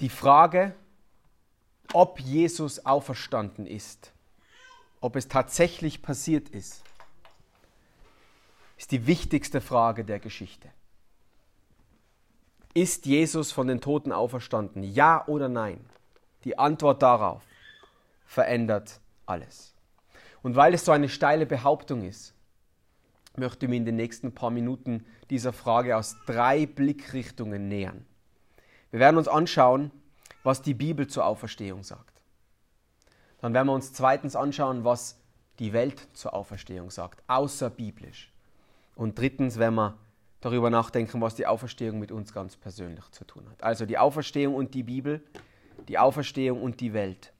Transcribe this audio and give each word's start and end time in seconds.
Die 0.00 0.08
Frage, 0.10 0.74
ob 1.92 2.20
Jesus 2.20 2.84
auferstanden 2.84 3.66
ist, 3.66 4.12
ob 5.00 5.16
es 5.16 5.28
tatsächlich 5.28 6.02
passiert 6.02 6.48
ist, 6.50 6.82
ist 8.76 8.90
die 8.92 9.06
wichtigste 9.06 9.60
Frage 9.60 10.04
der 10.04 10.18
Geschichte. 10.18 10.68
Ist 12.74 13.06
Jesus 13.06 13.52
von 13.52 13.68
den 13.68 13.80
Toten 13.80 14.12
auferstanden? 14.12 14.82
Ja 14.82 15.26
oder 15.26 15.48
nein? 15.48 15.82
Die 16.44 16.58
Antwort 16.58 17.00
darauf 17.02 17.42
verändert 18.26 19.00
alles. 19.24 19.74
Und 20.42 20.56
weil 20.56 20.74
es 20.74 20.84
so 20.84 20.92
eine 20.92 21.08
steile 21.08 21.46
Behauptung 21.46 22.04
ist, 22.04 22.34
möchte 23.34 23.64
ich 23.64 23.70
mir 23.70 23.76
in 23.76 23.86
den 23.86 23.96
nächsten 23.96 24.34
paar 24.34 24.50
Minuten 24.50 25.06
dieser 25.30 25.54
Frage 25.54 25.96
aus 25.96 26.16
drei 26.26 26.66
Blickrichtungen 26.66 27.68
nähern. 27.68 28.04
Wir 28.96 29.00
werden 29.00 29.18
uns 29.18 29.28
anschauen, 29.28 29.90
was 30.42 30.62
die 30.62 30.72
Bibel 30.72 31.06
zur 31.06 31.26
Auferstehung 31.26 31.82
sagt. 31.82 32.22
Dann 33.42 33.52
werden 33.52 33.68
wir 33.68 33.74
uns 33.74 33.92
zweitens 33.92 34.34
anschauen, 34.34 34.84
was 34.84 35.18
die 35.58 35.74
Welt 35.74 36.08
zur 36.14 36.32
Auferstehung 36.32 36.90
sagt, 36.90 37.22
außerbiblisch. 37.26 38.32
Und 38.94 39.18
drittens 39.18 39.58
werden 39.58 39.74
wir 39.74 39.98
darüber 40.40 40.70
nachdenken, 40.70 41.20
was 41.20 41.34
die 41.34 41.46
Auferstehung 41.46 41.98
mit 41.98 42.10
uns 42.10 42.32
ganz 42.32 42.56
persönlich 42.56 43.04
zu 43.10 43.26
tun 43.26 43.46
hat. 43.50 43.62
Also 43.62 43.84
die 43.84 43.98
Auferstehung 43.98 44.54
und 44.54 44.72
die 44.72 44.82
Bibel, 44.82 45.22
die 45.88 45.98
Auferstehung 45.98 46.62
und 46.62 46.80
die 46.80 46.94
Welt 46.94 47.34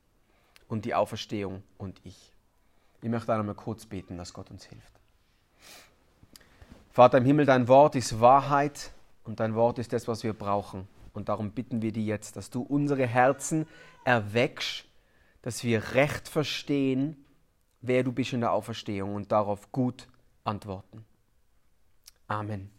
und 0.69 0.84
die 0.84 0.95
Auferstehung 0.95 1.62
und 1.78 2.02
ich. 2.05 2.34
Ich 3.00 3.09
möchte 3.09 3.33
einmal 3.33 3.55
kurz 3.55 3.86
beten, 3.86 4.19
dass 4.19 4.34
Gott 4.34 4.50
uns 4.50 4.66
hilft. 4.66 4.92
Vater 6.92 7.16
im 7.16 7.25
Himmel, 7.25 7.47
dein 7.47 7.66
Wort 7.66 7.97
ist 7.97 8.20
Wahrheit 8.20 8.91
und 9.25 9.41
dein 9.41 9.55
Wort 9.55 9.78
ist 9.78 9.95
das, 9.95 10.06
was 10.06 10.23
wir 10.23 10.34
brauchen. 10.34 10.86
Und 11.16 11.29
darum 11.29 11.52
bitten 11.52 11.83
wir 11.83 11.93
dich 11.93 12.06
jetzt, 12.06 12.37
dass 12.37 12.51
du 12.51 12.62
unsere 12.62 13.06
Herzen 13.06 13.66
erweckst, 14.05 14.84
dass 15.42 15.65
wir 15.65 15.95
recht 15.95 16.28
verstehen, 16.28 17.25
wer 17.81 18.03
du 18.03 18.12
bist 18.12 18.33
in 18.33 18.41
der 18.41 18.53
Auferstehung 18.53 19.14
und 19.14 19.33
darauf 19.33 19.72
gut 19.72 20.09
antworten. 20.44 21.05
Amen. 22.28 22.70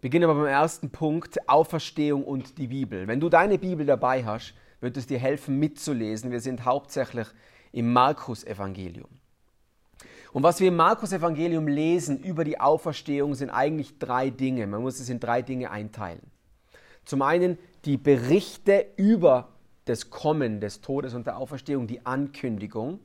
Beginnen 0.00 0.28
wir 0.28 0.34
beim 0.34 0.46
ersten 0.46 0.90
Punkt, 0.90 1.48
Auferstehung 1.48 2.24
und 2.24 2.58
die 2.58 2.68
Bibel. 2.68 3.08
Wenn 3.08 3.18
du 3.18 3.28
deine 3.28 3.58
Bibel 3.58 3.84
dabei 3.84 4.24
hast, 4.24 4.54
wird 4.80 4.96
es 4.96 5.06
dir 5.06 5.18
helfen 5.18 5.58
mitzulesen. 5.58 6.30
Wir 6.30 6.40
sind 6.40 6.64
hauptsächlich 6.64 7.26
im 7.72 7.92
Markus-Evangelium. 7.92 9.08
Und 10.32 10.42
was 10.42 10.60
wir 10.60 10.68
im 10.68 10.76
Markus-Evangelium 10.76 11.66
lesen 11.66 12.22
über 12.22 12.44
die 12.44 12.60
Auferstehung 12.60 13.34
sind 13.34 13.50
eigentlich 13.50 13.98
drei 13.98 14.30
Dinge. 14.30 14.66
Man 14.66 14.82
muss 14.82 15.00
es 15.00 15.08
in 15.08 15.18
drei 15.18 15.42
Dinge 15.42 15.70
einteilen. 15.70 16.30
Zum 17.06 17.22
einen 17.22 17.56
die 17.84 17.96
Berichte 17.96 18.86
über 18.96 19.48
das 19.86 20.10
Kommen 20.10 20.60
des 20.60 20.80
Todes 20.80 21.14
und 21.14 21.26
der 21.26 21.38
Auferstehung, 21.38 21.86
die 21.86 22.04
Ankündigung. 22.04 22.98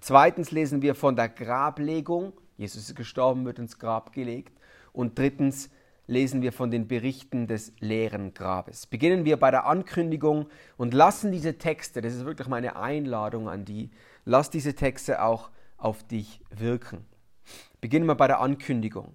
Zweitens 0.00 0.52
lesen 0.52 0.80
wir 0.80 0.94
von 0.94 1.16
der 1.16 1.28
Grablegung. 1.28 2.32
Jesus 2.56 2.88
ist 2.88 2.94
gestorben, 2.94 3.44
wird 3.44 3.58
ins 3.58 3.78
Grab 3.78 4.12
gelegt. 4.12 4.56
Und 4.92 5.18
drittens 5.18 5.70
lesen 6.06 6.42
wir 6.42 6.52
von 6.52 6.70
den 6.70 6.86
Berichten 6.86 7.48
des 7.48 7.72
leeren 7.80 8.32
Grabes. 8.32 8.86
Beginnen 8.86 9.24
wir 9.24 9.36
bei 9.36 9.50
der 9.50 9.66
Ankündigung 9.66 10.46
und 10.76 10.94
lassen 10.94 11.32
diese 11.32 11.58
Texte, 11.58 12.00
das 12.00 12.14
ist 12.14 12.24
wirklich 12.24 12.48
meine 12.48 12.76
Einladung 12.76 13.48
an 13.48 13.64
die, 13.64 13.90
lass 14.24 14.50
diese 14.50 14.74
Texte 14.74 15.22
auch 15.22 15.50
auf 15.78 16.04
dich 16.04 16.40
wirken. 16.50 17.04
Beginnen 17.80 18.06
wir 18.06 18.14
bei 18.14 18.28
der 18.28 18.40
Ankündigung. 18.40 19.14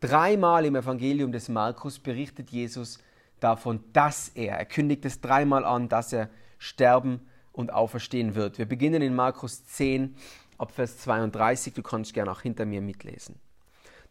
Dreimal 0.00 0.64
im 0.64 0.74
Evangelium 0.74 1.30
des 1.30 1.48
Markus 1.48 1.98
berichtet 2.00 2.50
Jesus 2.50 2.98
davon, 3.40 3.84
dass 3.92 4.28
er, 4.30 4.58
er 4.58 4.64
kündigt 4.64 5.04
es 5.04 5.20
dreimal 5.20 5.64
an, 5.64 5.88
dass 5.88 6.12
er 6.12 6.30
sterben 6.58 7.20
und 7.52 7.72
auferstehen 7.72 8.34
wird. 8.34 8.58
Wir 8.58 8.66
beginnen 8.66 9.02
in 9.02 9.14
Markus 9.14 9.64
10 9.64 10.14
ab 10.58 10.72
Vers 10.72 10.98
32, 10.98 11.74
du 11.74 11.82
kannst 11.82 12.14
gerne 12.14 12.30
auch 12.30 12.40
hinter 12.40 12.66
mir 12.66 12.80
mitlesen. 12.80 13.36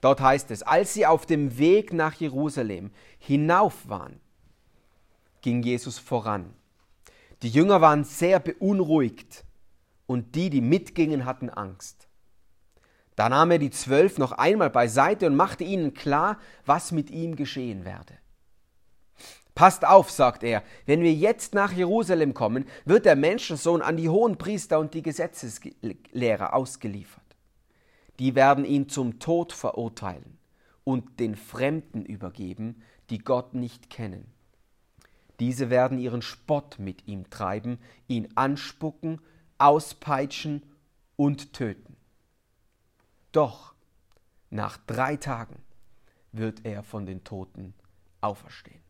Dort 0.01 0.21
heißt 0.21 0.51
es, 0.51 0.63
als 0.63 0.93
sie 0.93 1.05
auf 1.05 1.25
dem 1.25 1.57
Weg 1.57 1.91
nach 1.91 2.13
Jerusalem 2.13 2.91
hinauf 3.19 3.89
waren, 3.89 4.19
ging 5.41 5.63
Jesus 5.63 5.97
voran. 5.97 6.53
Die 7.41 7.49
Jünger 7.49 7.81
waren 7.81 8.03
sehr 8.03 8.39
beunruhigt 8.39 9.45
und 10.05 10.35
die, 10.35 10.49
die 10.49 10.61
mitgingen, 10.61 11.25
hatten 11.25 11.49
Angst. 11.49 12.07
Da 13.15 13.29
nahm 13.29 13.51
er 13.51 13.59
die 13.59 13.71
Zwölf 13.71 14.17
noch 14.17 14.31
einmal 14.31 14.69
beiseite 14.69 15.25
und 15.25 15.35
machte 15.35 15.63
ihnen 15.63 15.93
klar, 15.93 16.37
was 16.65 16.91
mit 16.91 17.09
ihm 17.09 17.35
geschehen 17.35 17.83
werde. 17.83 18.13
Passt 19.57 19.85
auf, 19.85 20.11
sagt 20.11 20.43
er, 20.43 20.63
wenn 20.85 21.01
wir 21.01 21.13
jetzt 21.13 21.53
nach 21.53 21.71
Jerusalem 21.71 22.33
kommen, 22.33 22.65
wird 22.85 23.05
der 23.05 23.15
Menschensohn 23.15 23.81
an 23.81 23.97
die 23.97 24.09
hohen 24.09 24.37
Priester 24.37 24.79
und 24.79 24.93
die 24.93 25.01
Gesetzeslehrer 25.01 26.53
ausgeliefert 26.53 27.27
die 28.19 28.35
werden 28.35 28.65
ihn 28.65 28.89
zum 28.89 29.19
Tod 29.19 29.53
verurteilen 29.53 30.37
und 30.83 31.19
den 31.19 31.35
Fremden 31.35 32.05
übergeben, 32.05 32.81
die 33.09 33.19
Gott 33.19 33.53
nicht 33.53 33.89
kennen. 33.89 34.31
Diese 35.39 35.69
werden 35.69 35.99
ihren 35.99 36.23
Spott 36.23 36.79
mit 36.79 37.07
ihm 37.07 37.29
treiben, 37.29 37.77
ihn 38.07 38.29
anspucken, 38.35 39.21
auspeitschen 39.59 40.63
und 41.15 41.53
töten. 41.53 41.95
Doch 43.31 43.75
nach 44.49 44.77
drei 44.87 45.15
Tagen 45.15 45.57
wird 46.31 46.65
er 46.65 46.81
von 46.81 47.05
den 47.05 47.23
Toten 47.23 47.75
auferstehen. 48.21 48.81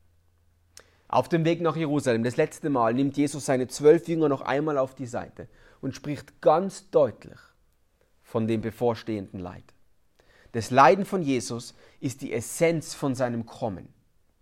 Auf 1.08 1.30
dem 1.30 1.46
Weg 1.46 1.62
nach 1.62 1.76
Jerusalem, 1.76 2.24
das 2.24 2.36
letzte 2.36 2.70
Mal, 2.70 2.94
nimmt 2.94 3.16
Jesus 3.16 3.46
seine 3.46 3.68
zwölf 3.68 4.08
Jünger 4.08 4.28
noch 4.28 4.42
einmal 4.42 4.78
auf 4.78 4.94
die 4.94 5.06
Seite 5.06 5.48
und 5.82 5.96
spricht 5.96 6.42
ganz 6.42 6.90
deutlich 6.90 7.40
von 8.24 8.48
dem 8.48 8.62
bevorstehenden 8.62 9.40
Leid. 9.40 9.64
Das 10.52 10.70
Leiden 10.70 11.06
von 11.06 11.22
Jesus 11.22 11.76
ist 12.00 12.22
die 12.22 12.34
Essenz 12.34 12.94
von 12.94 13.16
seinem 13.16 13.46
Kommen. 13.46 13.88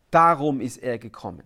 Darum 0.09 0.59
ist 0.59 0.77
er 0.77 0.97
gekommen. 0.97 1.43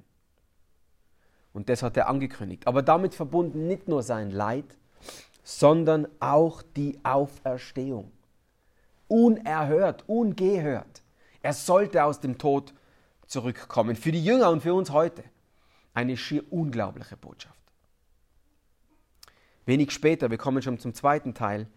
Und 1.54 1.68
das 1.70 1.84
hat 1.84 1.98
er 1.98 2.08
angekündigt. 2.08 2.68
Aber 2.68 2.82
damit 2.82 3.16
verbunden 3.16 3.68
nicht 3.68 3.88
nur 3.88 4.04
sein 4.04 4.32
Leid, 4.32 4.78
sondern 5.44 6.08
auch 6.20 6.62
die 6.62 7.00
Auferstehung. 7.04 8.12
Unerhört, 9.08 10.04
ungehört. 10.08 11.02
Er 11.42 11.54
sollte 11.54 12.04
aus 12.04 12.20
dem 12.20 12.38
Tod 12.38 12.74
zurückkommen. 13.30 13.96
Für 13.96 14.12
die 14.12 14.24
Jünger 14.24 14.50
und 14.50 14.62
für 14.62 14.74
uns 14.74 14.90
heute 14.90 15.24
eine 15.94 16.18
schier 16.18 16.44
unglaubliche 16.52 17.16
Botschaft. 17.16 17.56
Wenig 19.66 19.92
später, 19.92 20.30
wir 20.32 20.38
kommen 20.38 20.62
schon 20.62 20.80
zum 20.80 20.94
zweiten 20.94 21.34
Teil, 21.34 21.68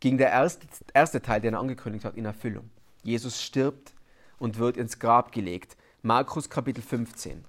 ging 0.00 0.18
der 0.18 0.30
erste, 0.30 0.66
erste 0.92 1.22
Teil, 1.22 1.40
den 1.40 1.54
er 1.54 1.60
angekündigt 1.60 2.04
hat, 2.04 2.16
in 2.16 2.24
Erfüllung. 2.24 2.68
Jesus 3.02 3.40
stirbt 3.40 3.92
und 4.38 4.58
wird 4.58 4.76
ins 4.76 4.98
Grab 4.98 5.32
gelegt. 5.32 5.76
Markus 6.02 6.50
Kapitel 6.50 6.82
15, 6.82 7.44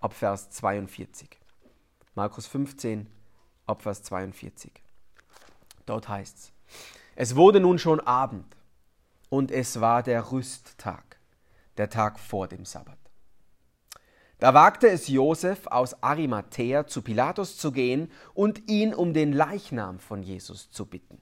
ab 0.00 0.12
Vers 0.12 0.50
42. 0.50 1.28
Markus 2.14 2.46
15, 2.46 3.06
ab 3.66 3.82
Vers 3.82 4.02
42. 4.02 4.72
Dort 5.86 6.08
heißt 6.08 6.36
es, 6.36 6.52
es 7.16 7.36
wurde 7.36 7.60
nun 7.60 7.78
schon 7.78 8.00
Abend 8.00 8.56
und 9.28 9.50
es 9.50 9.80
war 9.80 10.02
der 10.02 10.32
Rüsttag, 10.32 11.13
der 11.76 11.90
Tag 11.90 12.18
vor 12.18 12.48
dem 12.48 12.64
Sabbat. 12.64 12.98
Da 14.38 14.52
wagte 14.52 14.88
es 14.88 15.08
Josef 15.08 15.66
aus 15.68 16.02
Arimathea 16.02 16.86
zu 16.86 17.02
Pilatus 17.02 17.56
zu 17.56 17.72
gehen 17.72 18.10
und 18.34 18.68
ihn 18.68 18.92
um 18.92 19.14
den 19.14 19.32
Leichnam 19.32 19.98
von 19.98 20.22
Jesus 20.22 20.70
zu 20.70 20.86
bitten. 20.86 21.20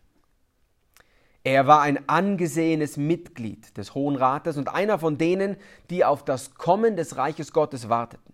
Er 1.44 1.66
war 1.66 1.80
ein 1.82 2.08
angesehenes 2.08 2.96
Mitglied 2.96 3.76
des 3.76 3.94
Hohen 3.94 4.16
Rates 4.16 4.56
und 4.56 4.68
einer 4.68 4.98
von 4.98 5.18
denen, 5.18 5.56
die 5.90 6.04
auf 6.04 6.24
das 6.24 6.54
Kommen 6.54 6.96
des 6.96 7.16
Reiches 7.16 7.52
Gottes 7.52 7.88
warteten. 7.88 8.32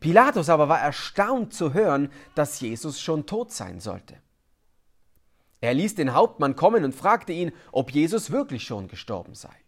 Pilatus 0.00 0.50
aber 0.50 0.68
war 0.68 0.80
erstaunt 0.80 1.54
zu 1.54 1.72
hören, 1.72 2.10
dass 2.34 2.60
Jesus 2.60 3.00
schon 3.00 3.24
tot 3.24 3.52
sein 3.52 3.80
sollte. 3.80 4.16
Er 5.62 5.72
ließ 5.72 5.94
den 5.94 6.12
Hauptmann 6.12 6.56
kommen 6.56 6.84
und 6.84 6.94
fragte 6.94 7.32
ihn, 7.32 7.52
ob 7.72 7.90
Jesus 7.90 8.30
wirklich 8.30 8.64
schon 8.64 8.86
gestorben 8.86 9.34
sei. 9.34 9.63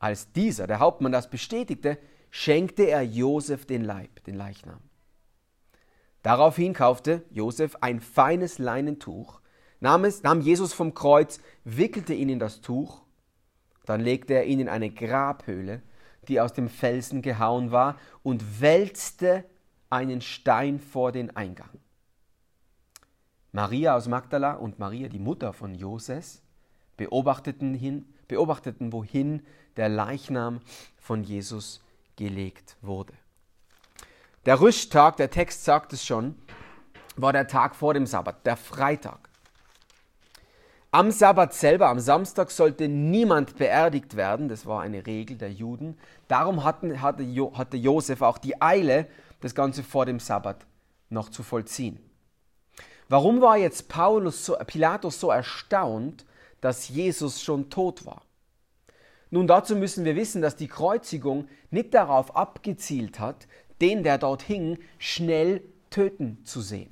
Als 0.00 0.32
dieser, 0.32 0.66
der 0.66 0.80
Hauptmann, 0.80 1.12
das 1.12 1.30
bestätigte, 1.30 1.98
schenkte 2.30 2.84
er 2.84 3.02
Josef 3.02 3.66
den 3.66 3.84
Leib, 3.84 4.24
den 4.24 4.34
Leichnam. 4.34 4.80
Daraufhin 6.22 6.72
kaufte 6.72 7.22
Josef 7.30 7.76
ein 7.80 8.00
feines 8.00 8.58
Leinentuch 8.58 9.40
nahm, 9.80 10.04
es, 10.04 10.22
nahm 10.22 10.40
Jesus 10.40 10.72
vom 10.72 10.94
Kreuz, 10.94 11.40
wickelte 11.64 12.14
ihn 12.14 12.28
in 12.28 12.38
das 12.38 12.60
Tuch, 12.60 13.02
dann 13.86 14.00
legte 14.00 14.34
er 14.34 14.44
ihn 14.44 14.60
in 14.60 14.68
eine 14.68 14.90
Grabhöhle, 14.90 15.82
die 16.28 16.40
aus 16.40 16.52
dem 16.52 16.68
Felsen 16.68 17.22
gehauen 17.22 17.70
war, 17.70 17.96
und 18.22 18.60
wälzte 18.60 19.44
einen 19.88 20.20
Stein 20.20 20.78
vor 20.78 21.12
den 21.12 21.34
Eingang. 21.36 21.70
Maria 23.52 23.96
aus 23.96 24.06
Magdala 24.06 24.52
und 24.52 24.78
Maria, 24.78 25.08
die 25.08 25.18
Mutter 25.18 25.52
von 25.52 25.74
Joses, 25.74 26.42
beobachteten, 26.96 27.74
hin, 27.74 28.14
beobachteten 28.30 28.92
wohin 28.92 29.42
der 29.76 29.88
Leichnam 29.88 30.60
von 30.96 31.24
Jesus 31.24 31.82
gelegt 32.16 32.76
wurde. 32.80 33.12
Der 34.46 34.60
Rüsttag, 34.60 35.16
der 35.16 35.30
Text 35.30 35.64
sagt 35.64 35.92
es 35.92 36.04
schon, 36.04 36.36
war 37.16 37.32
der 37.32 37.48
Tag 37.48 37.74
vor 37.74 37.92
dem 37.92 38.06
Sabbat, 38.06 38.46
der 38.46 38.56
Freitag. 38.56 39.28
Am 40.92 41.10
Sabbat 41.10 41.54
selber, 41.54 41.88
am 41.88 42.00
Samstag, 42.00 42.50
sollte 42.50 42.88
niemand 42.88 43.56
beerdigt 43.56 44.16
werden. 44.16 44.48
Das 44.48 44.64
war 44.64 44.80
eine 44.80 45.06
Regel 45.06 45.36
der 45.36 45.52
Juden. 45.52 45.98
Darum 46.26 46.64
hatten, 46.64 47.02
hatte, 47.02 47.22
jo, 47.22 47.56
hatte 47.56 47.76
Josef 47.76 48.22
auch 48.22 48.38
die 48.38 48.60
Eile, 48.60 49.06
das 49.40 49.54
Ganze 49.54 49.82
vor 49.82 50.06
dem 50.06 50.20
Sabbat 50.20 50.66
noch 51.10 51.28
zu 51.28 51.42
vollziehen. 51.42 51.98
Warum 53.08 53.40
war 53.40 53.56
jetzt 53.56 53.88
Paulus 53.88 54.44
so, 54.44 54.56
Pilatus 54.66 55.18
so 55.18 55.30
erstaunt, 55.30 56.24
dass 56.60 56.88
Jesus 56.88 57.42
schon 57.42 57.70
tot 57.70 58.06
war? 58.06 58.22
Nun, 59.30 59.46
dazu 59.46 59.76
müssen 59.76 60.04
wir 60.04 60.16
wissen, 60.16 60.42
dass 60.42 60.56
die 60.56 60.68
Kreuzigung 60.68 61.48
nicht 61.70 61.94
darauf 61.94 62.36
abgezielt 62.36 63.20
hat, 63.20 63.46
den, 63.80 64.02
der 64.02 64.18
dort 64.18 64.42
hing, 64.42 64.78
schnell 64.98 65.62
töten 65.90 66.44
zu 66.44 66.60
sehen. 66.60 66.90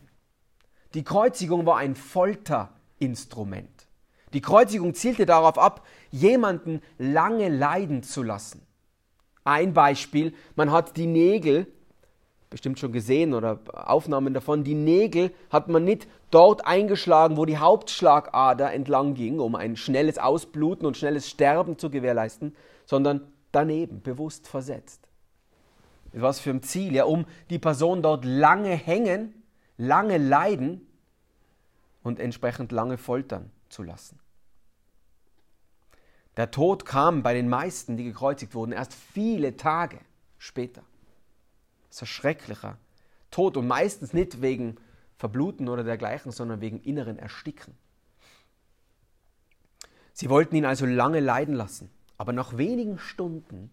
Die 0.95 1.05
Kreuzigung 1.05 1.67
war 1.67 1.79
ein 1.79 1.97
Folterinstrument. 1.97 3.89
Die 4.33 4.41
Kreuzigung 4.41 4.95
zielte 4.95 5.27
darauf 5.27 5.59
ab, 5.59 5.87
jemanden 6.11 6.81
lange 6.99 7.49
leiden 7.49 8.03
zu 8.03 8.23
lassen. 8.23 8.63
Ein 9.45 9.73
Beispiel, 9.73 10.35
man 10.57 10.71
hat 10.71 10.97
die 10.97 11.07
Nägel, 11.07 11.67
bestimmt 12.51 12.79
schon 12.79 12.93
gesehen 12.93 13.35
oder 13.35 13.61
Aufnahmen 13.73 14.35
davon, 14.35 14.65
die 14.65 14.75
Nägel 14.75 15.33
hat 15.51 15.69
man 15.69 15.85
nicht 15.85 16.07
dort 16.31 16.67
eingeschlagen, 16.67 17.37
wo 17.37 17.45
die 17.45 17.59
Hauptschlagader 17.59 18.73
entlang 18.73 19.15
ging, 19.15 19.41
um 19.41 19.55
ein 19.55 19.77
schnelles 19.77 20.19
Ausbluten 20.19 20.87
und 20.87 20.97
schnelles 20.97 21.29
Sterben 21.29 21.79
zu 21.79 21.91
gewährleisten, 21.91 22.55
sondern 22.85 23.33
daneben, 23.53 24.03
bewusst 24.03 24.49
versetzt. 24.49 25.09
Was 26.13 26.41
für 26.41 26.51
ein 26.51 26.63
Ziel? 26.63 26.95
Ja, 26.95 27.05
um 27.05 27.27
die 27.51 27.59
Person 27.59 28.03
dort 28.03 28.25
lange 28.25 28.71
hängen, 28.71 29.43
lange 29.77 30.19
leiden 30.19 30.87
und 32.03 32.19
entsprechend 32.19 32.73
lange 32.73 32.99
foltern 32.99 33.51
zu 33.69 33.83
lassen. 33.83 34.19
Der 36.37 36.51
Tod 36.51 36.85
kam 36.85 37.23
bei 37.23 37.35
den 37.35 37.49
meisten, 37.49 37.97
die 37.97 38.05
gekreuzigt 38.05 38.55
wurden, 38.55 38.73
erst 38.73 38.95
viele 38.95 39.57
Tage 39.57 39.99
später. 40.39 40.83
Das 41.89 41.97
ist 41.97 42.03
ein 42.03 42.07
schrecklicher 42.07 42.79
Tod 43.31 43.57
und 43.57 43.67
meistens 43.67 44.13
nicht 44.13 44.41
wegen 44.41 44.77
Verbluten 45.19 45.69
oder 45.69 45.85
dergleichen, 45.85 46.33
sondern 46.33 46.61
wegen 46.61 46.81
inneren 46.81 47.19
Ersticken. 47.19 47.75
Sie 50.13 50.31
wollten 50.31 50.57
ihn 50.57 50.65
also 50.65 50.87
lange 50.87 51.21
leiden 51.21 51.55
lassen, 51.55 51.91
aber 52.17 52.33
nach 52.33 52.57
wenigen 52.57 52.99
Stunden 52.99 53.71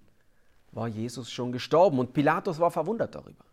war 0.71 0.88
Jesus 0.88 1.31
schon 1.31 1.51
gestorben 1.51 2.00
und 2.00 2.13
Pilatus 2.13 2.59
war 2.59 2.71
verwundert 2.71 3.15
darüber. 3.15 3.45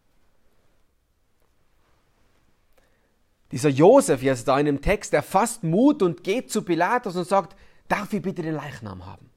Dieser 3.52 3.68
Josef 3.68 4.22
jetzt 4.22 4.48
da 4.48 4.58
in 4.58 4.66
dem 4.66 4.80
Text, 4.80 5.12
der 5.12 5.22
fasst 5.22 5.62
Mut 5.62 6.02
und 6.02 6.24
geht 6.24 6.50
zu 6.50 6.62
Pilatus 6.62 7.14
und 7.16 7.28
sagt, 7.28 7.54
darf 7.86 8.12
ich 8.14 8.22
bitte 8.22 8.42
den 8.42 8.54
Leichnam 8.54 9.04
haben? 9.04 9.28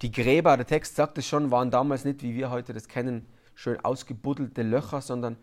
Die 0.00 0.10
Gräber, 0.10 0.56
der 0.56 0.66
Text 0.66 0.96
sagt 0.96 1.18
es 1.18 1.26
schon, 1.26 1.50
waren 1.50 1.70
damals 1.70 2.04
nicht, 2.04 2.22
wie 2.22 2.34
wir 2.34 2.50
heute 2.50 2.72
das 2.72 2.88
kennen, 2.88 3.26
schön 3.54 3.78
ausgebuddelte 3.84 4.62
Löcher, 4.62 5.02
sondern 5.02 5.36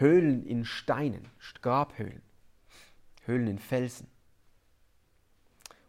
Höhlen 0.00 0.44
in 0.46 0.64
Steinen, 0.64 1.28
Grabhöhlen, 1.60 2.22
Höhlen 3.26 3.46
in 3.46 3.58
Felsen. 3.58 4.06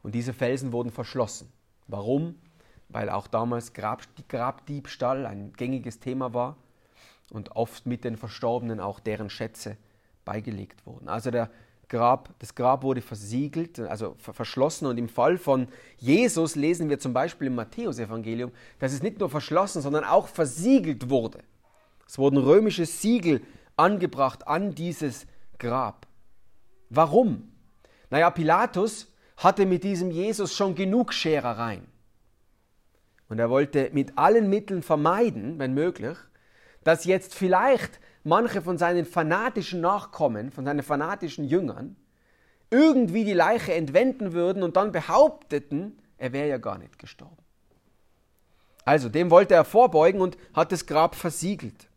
Und 0.04 0.16
diese 0.16 0.34
Felsen 0.34 0.74
wurden 0.74 0.92
verschlossen. 0.92 1.52
Warum? 1.88 2.36
Weil 2.90 3.10
auch 3.10 3.28
damals 3.28 3.74
Grab, 3.74 4.02
Grabdiebstahl 4.28 5.26
ein 5.26 5.54
gängiges 5.54 6.00
Thema 6.00 6.34
war 6.34 6.58
und 7.32 7.56
oft 7.56 7.86
mit 7.86 8.04
den 8.04 8.18
Verstorbenen 8.18 8.80
auch 8.80 9.00
deren 9.00 9.30
Schätze 9.30 9.78
beigelegt 10.26 10.86
wurden. 10.86 11.08
Also 11.08 11.32
der 11.32 11.50
Grab, 11.88 12.34
das 12.40 12.56
Grab 12.56 12.84
wurde 12.84 13.02
versiegelt, 13.02 13.80
also 13.80 14.16
verschlossen. 14.18 14.88
Und 14.88 14.98
im 14.98 15.10
Fall 15.10 15.38
von 15.38 15.68
Jesus 15.98 16.56
lesen 16.56 16.90
wir 16.90 17.00
zum 17.00 17.14
Beispiel 17.14 17.48
im 17.48 17.56
Matthäusevangelium, 17.56 18.52
dass 18.80 18.94
es 18.94 19.02
nicht 19.04 19.20
nur 19.20 19.30
verschlossen, 19.30 19.82
sondern 19.82 20.04
auch 20.04 20.28
versiegelt 20.28 21.10
wurde. 21.10 21.40
Es 22.08 22.18
wurden 22.18 22.38
römische 22.38 22.86
Siegel 22.86 23.42
angebracht 23.78 24.48
an 24.48 24.76
dieses 24.76 25.26
Grab. 25.60 26.08
Warum? 26.90 27.52
Naja, 28.10 28.30
Pilatus 28.30 29.08
hatte 29.38 29.66
mit 29.66 29.84
diesem 29.84 30.12
Jesus 30.12 30.56
schon 30.56 30.76
genug 30.76 31.14
Scherereien. 31.14 31.88
Und 33.30 33.40
er 33.40 33.50
wollte 33.50 33.90
mit 33.94 34.18
allen 34.18 34.50
Mitteln 34.50 34.84
vermeiden, 34.84 35.58
wenn 35.58 35.74
möglich, 35.74 36.18
dass 36.84 37.06
jetzt 37.06 37.34
vielleicht 37.34 38.00
manche 38.24 38.62
von 38.62 38.78
seinen 38.78 39.06
fanatischen 39.06 39.82
Nachkommen, 39.82 40.52
von 40.52 40.66
seinen 40.66 40.84
fanatischen 40.84 41.46
Jüngern, 41.46 41.96
irgendwie 42.70 43.26
die 43.26 43.34
Leiche 43.34 43.74
entwenden 43.74 44.34
würden 44.34 44.64
und 44.64 44.76
dann 44.76 44.92
behaupteten, 44.92 46.00
er 46.18 46.34
wäre 46.34 46.50
ja 46.50 46.58
gar 46.58 46.78
nicht 46.78 47.00
gestorben. 47.00 47.38
Also 48.86 49.10
dem 49.10 49.30
wollte 49.30 49.54
er 49.54 49.66
vorbeugen 49.66 50.22
und 50.22 50.38
hat 50.54 50.72
das 50.72 50.86
Grab 50.86 51.16
versiegelt. 51.16 51.88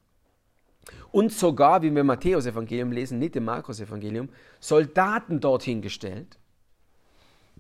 Und 1.13 1.33
sogar, 1.33 1.83
wie 1.83 1.91
wir 1.91 2.01
im 2.01 2.07
Matthäus-Evangelium 2.07 2.93
lesen, 2.93 3.19
nicht 3.19 3.37
im 3.37 3.45
Markus-Evangelium, 3.45 4.29
Soldaten 4.61 5.41
dorthin 5.41 5.81
gestellt, 5.81 6.39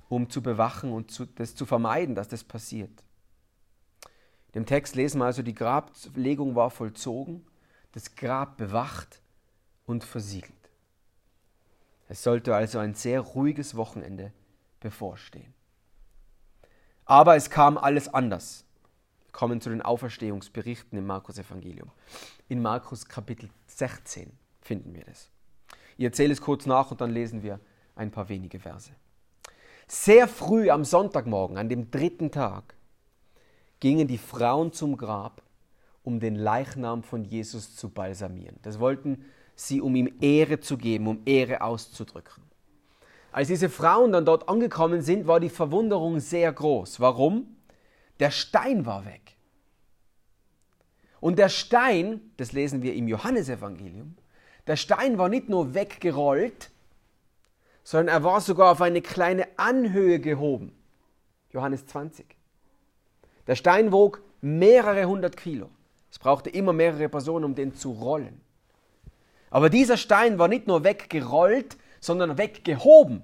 um 0.08 0.28
zu 0.28 0.42
bewachen 0.42 0.92
und 0.92 1.10
zu, 1.10 1.26
das 1.26 1.54
zu 1.54 1.66
vermeiden, 1.66 2.14
dass 2.14 2.28
das 2.28 2.44
passiert. 2.44 3.04
Im 4.52 4.66
Text 4.66 4.94
lesen 4.94 5.18
wir 5.18 5.26
also, 5.26 5.42
die 5.42 5.54
Grablegung 5.54 6.54
war 6.54 6.70
vollzogen, 6.70 7.44
das 7.92 8.14
Grab 8.14 8.56
bewacht 8.56 9.20
und 9.86 10.04
versiegelt. 10.04 10.52
Es 12.08 12.22
sollte 12.22 12.54
also 12.54 12.78
ein 12.78 12.94
sehr 12.94 13.20
ruhiges 13.20 13.76
Wochenende 13.76 14.32
bevorstehen. 14.80 15.54
Aber 17.04 17.36
es 17.36 17.50
kam 17.50 17.78
alles 17.78 18.12
anders. 18.12 18.63
Kommen 19.34 19.60
zu 19.60 19.68
den 19.68 19.82
Auferstehungsberichten 19.82 20.96
im 20.96 21.06
Markus-Evangelium. 21.06 21.90
In 22.48 22.62
Markus 22.62 23.04
Kapitel 23.08 23.50
16 23.66 24.30
finden 24.60 24.94
wir 24.94 25.02
das. 25.02 25.28
Ich 25.96 26.04
erzähle 26.04 26.32
es 26.32 26.40
kurz 26.40 26.66
nach 26.66 26.92
und 26.92 27.00
dann 27.00 27.10
lesen 27.10 27.42
wir 27.42 27.58
ein 27.96 28.12
paar 28.12 28.28
wenige 28.28 28.60
Verse. 28.60 28.92
Sehr 29.88 30.28
früh 30.28 30.70
am 30.70 30.84
Sonntagmorgen, 30.84 31.58
an 31.58 31.68
dem 31.68 31.90
dritten 31.90 32.30
Tag, 32.30 32.76
gingen 33.80 34.06
die 34.06 34.18
Frauen 34.18 34.72
zum 34.72 34.96
Grab, 34.96 35.42
um 36.04 36.20
den 36.20 36.36
Leichnam 36.36 37.02
von 37.02 37.24
Jesus 37.24 37.74
zu 37.74 37.88
balsamieren. 37.88 38.60
Das 38.62 38.78
wollten 38.78 39.24
sie, 39.56 39.80
um 39.80 39.96
ihm 39.96 40.14
Ehre 40.20 40.60
zu 40.60 40.78
geben, 40.78 41.08
um 41.08 41.22
Ehre 41.26 41.60
auszudrücken. 41.60 42.44
Als 43.32 43.48
diese 43.48 43.68
Frauen 43.68 44.12
dann 44.12 44.24
dort 44.24 44.48
angekommen 44.48 45.02
sind, 45.02 45.26
war 45.26 45.40
die 45.40 45.48
Verwunderung 45.48 46.20
sehr 46.20 46.52
groß. 46.52 47.00
Warum? 47.00 47.48
Der 48.20 48.30
Stein 48.30 48.86
war 48.86 49.04
weg. 49.04 49.33
Und 51.24 51.38
der 51.38 51.48
Stein, 51.48 52.20
das 52.36 52.52
lesen 52.52 52.82
wir 52.82 52.92
im 52.92 53.08
Johannesevangelium, 53.08 54.14
der 54.66 54.76
Stein 54.76 55.16
war 55.16 55.30
nicht 55.30 55.48
nur 55.48 55.72
weggerollt, 55.72 56.70
sondern 57.82 58.08
er 58.14 58.24
war 58.24 58.42
sogar 58.42 58.72
auf 58.72 58.82
eine 58.82 59.00
kleine 59.00 59.48
Anhöhe 59.56 60.20
gehoben. 60.20 60.76
Johannes 61.50 61.86
20. 61.86 62.26
Der 63.46 63.54
Stein 63.54 63.90
wog 63.90 64.20
mehrere 64.42 65.06
hundert 65.06 65.38
Kilo. 65.38 65.70
Es 66.10 66.18
brauchte 66.18 66.50
immer 66.50 66.74
mehrere 66.74 67.08
Personen, 67.08 67.46
um 67.46 67.54
den 67.54 67.74
zu 67.74 67.92
rollen. 67.92 68.38
Aber 69.48 69.70
dieser 69.70 69.96
Stein 69.96 70.38
war 70.38 70.48
nicht 70.48 70.66
nur 70.66 70.84
weggerollt, 70.84 71.78
sondern 72.00 72.36
weggehoben. 72.36 73.22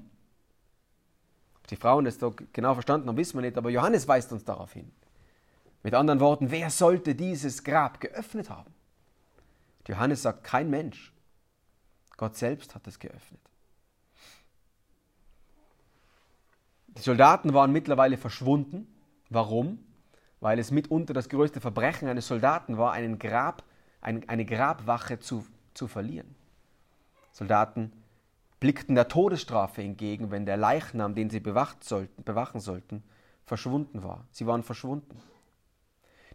Ob 1.54 1.66
die 1.66 1.76
Frauen 1.76 2.06
das 2.06 2.18
so 2.18 2.34
genau 2.54 2.72
verstanden 2.72 3.08
haben, 3.08 3.18
wissen 3.18 3.36
wir 3.36 3.42
nicht, 3.42 3.58
aber 3.58 3.68
Johannes 3.68 4.08
weist 4.08 4.32
uns 4.32 4.42
darauf 4.42 4.72
hin. 4.72 4.90
Mit 5.82 5.94
anderen 5.94 6.20
Worten, 6.20 6.50
wer 6.50 6.70
sollte 6.70 7.14
dieses 7.14 7.64
Grab 7.64 8.00
geöffnet 8.00 8.50
haben? 8.50 8.72
Johannes 9.86 10.22
sagt, 10.22 10.44
kein 10.44 10.70
Mensch. 10.70 11.12
Gott 12.16 12.36
selbst 12.36 12.74
hat 12.74 12.86
es 12.86 12.98
geöffnet. 12.98 13.40
Die 16.88 17.02
Soldaten 17.02 17.54
waren 17.54 17.72
mittlerweile 17.72 18.18
verschwunden. 18.18 18.86
Warum? 19.30 19.78
weil 20.40 20.58
es 20.58 20.70
mitunter 20.70 21.12
das 21.12 21.28
größte 21.28 21.60
Verbrechen 21.60 22.08
eines 22.08 22.26
Soldaten 22.26 22.78
war, 22.78 22.92
einen 22.92 23.18
Grab, 23.18 23.62
ein, 24.00 24.28
eine 24.28 24.44
Grabwache 24.44 25.20
zu, 25.20 25.46
zu 25.74 25.86
verlieren. 25.86 26.34
Soldaten 27.32 27.92
blickten 28.58 28.94
der 28.94 29.08
Todesstrafe 29.08 29.82
entgegen, 29.82 30.30
wenn 30.30 30.46
der 30.46 30.56
Leichnam, 30.56 31.14
den 31.14 31.30
sie 31.30 31.42
sollten, 31.80 32.24
bewachen 32.24 32.60
sollten, 32.60 33.02
verschwunden 33.44 34.02
war. 34.02 34.24
Sie 34.30 34.46
waren 34.46 34.62
verschwunden. 34.62 35.20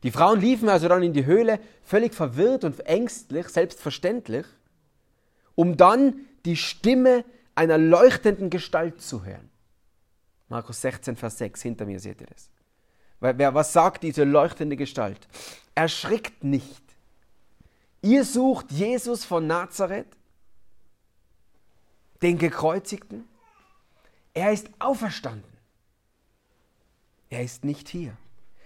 Die 0.05 0.11
Frauen 0.11 0.39
liefen 0.39 0.69
also 0.69 0.87
dann 0.87 1.01
in 1.01 1.13
die 1.13 1.25
Höhle, 1.25 1.59
völlig 1.81 2.13
verwirrt 2.13 2.63
und 2.63 2.79
ängstlich, 2.85 3.47
selbstverständlich, 3.49 4.45
um 5.55 5.77
dann 5.77 6.27
die 6.45 6.57
Stimme 6.57 7.25
einer 7.55 7.79
leuchtenden 7.79 8.51
Gestalt 8.51 9.01
zu 9.01 9.25
hören. 9.25 9.49
Markus 10.47 10.81
16, 10.81 11.15
Vers 11.15 11.39
6, 11.39 11.63
hinter 11.63 11.87
mir 11.87 11.99
seht 11.99 12.21
ihr 12.21 12.27
das. 12.27 12.51
Was 13.19 13.73
sagt 13.73 14.03
diese 14.03 14.25
leuchtende 14.25 14.77
Gestalt? 14.77 15.27
Erschrickt 15.73 16.43
nicht. 16.43 16.83
Ihr 18.03 18.25
sucht 18.25 18.71
Jesus 18.71 19.25
von 19.25 19.47
Nazareth, 19.47 20.15
den 22.21 22.37
Gekreuzigten. 22.37 23.27
Er 24.35 24.51
ist 24.51 24.69
auferstanden. 24.77 25.51
Er 27.31 27.41
ist 27.41 27.65
nicht 27.65 27.89
hier. 27.89 28.15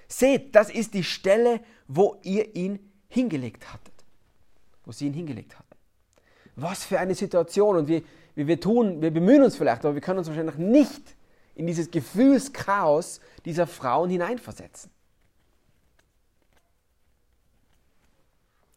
Seht, 0.09 0.55
das 0.55 0.71
ist 0.71 0.95
die 0.95 1.03
Stelle, 1.03 1.61
wo 1.87 2.17
ihr 2.23 2.55
ihn 2.55 2.91
hingelegt 3.07 3.71
hattet. 3.71 3.93
Wo 4.83 4.91
sie 4.91 5.05
ihn 5.07 5.13
hingelegt 5.13 5.57
hatten. 5.57 5.77
Was 6.55 6.83
für 6.83 6.99
eine 6.99 7.13
Situation. 7.15 7.77
Und 7.77 7.87
wir, 7.87 8.01
wir 8.35 8.59
tun, 8.59 9.01
wir 9.01 9.11
bemühen 9.11 9.43
uns 9.43 9.55
vielleicht, 9.55 9.85
aber 9.85 9.93
wir 9.93 10.01
können 10.01 10.17
uns 10.17 10.27
wahrscheinlich 10.27 10.57
nicht 10.57 11.15
in 11.53 11.67
dieses 11.67 11.91
Gefühlschaos 11.91 13.21
dieser 13.45 13.67
Frauen 13.67 14.09
hineinversetzen. 14.09 14.91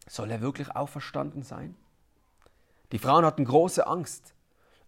Soll 0.07 0.29
er 0.29 0.41
wirklich 0.41 0.69
auferstanden 0.75 1.41
sein? 1.41 1.75
Die 2.91 2.99
Frauen 2.99 3.25
hatten 3.25 3.45
große 3.45 3.87
Angst. 3.87 4.35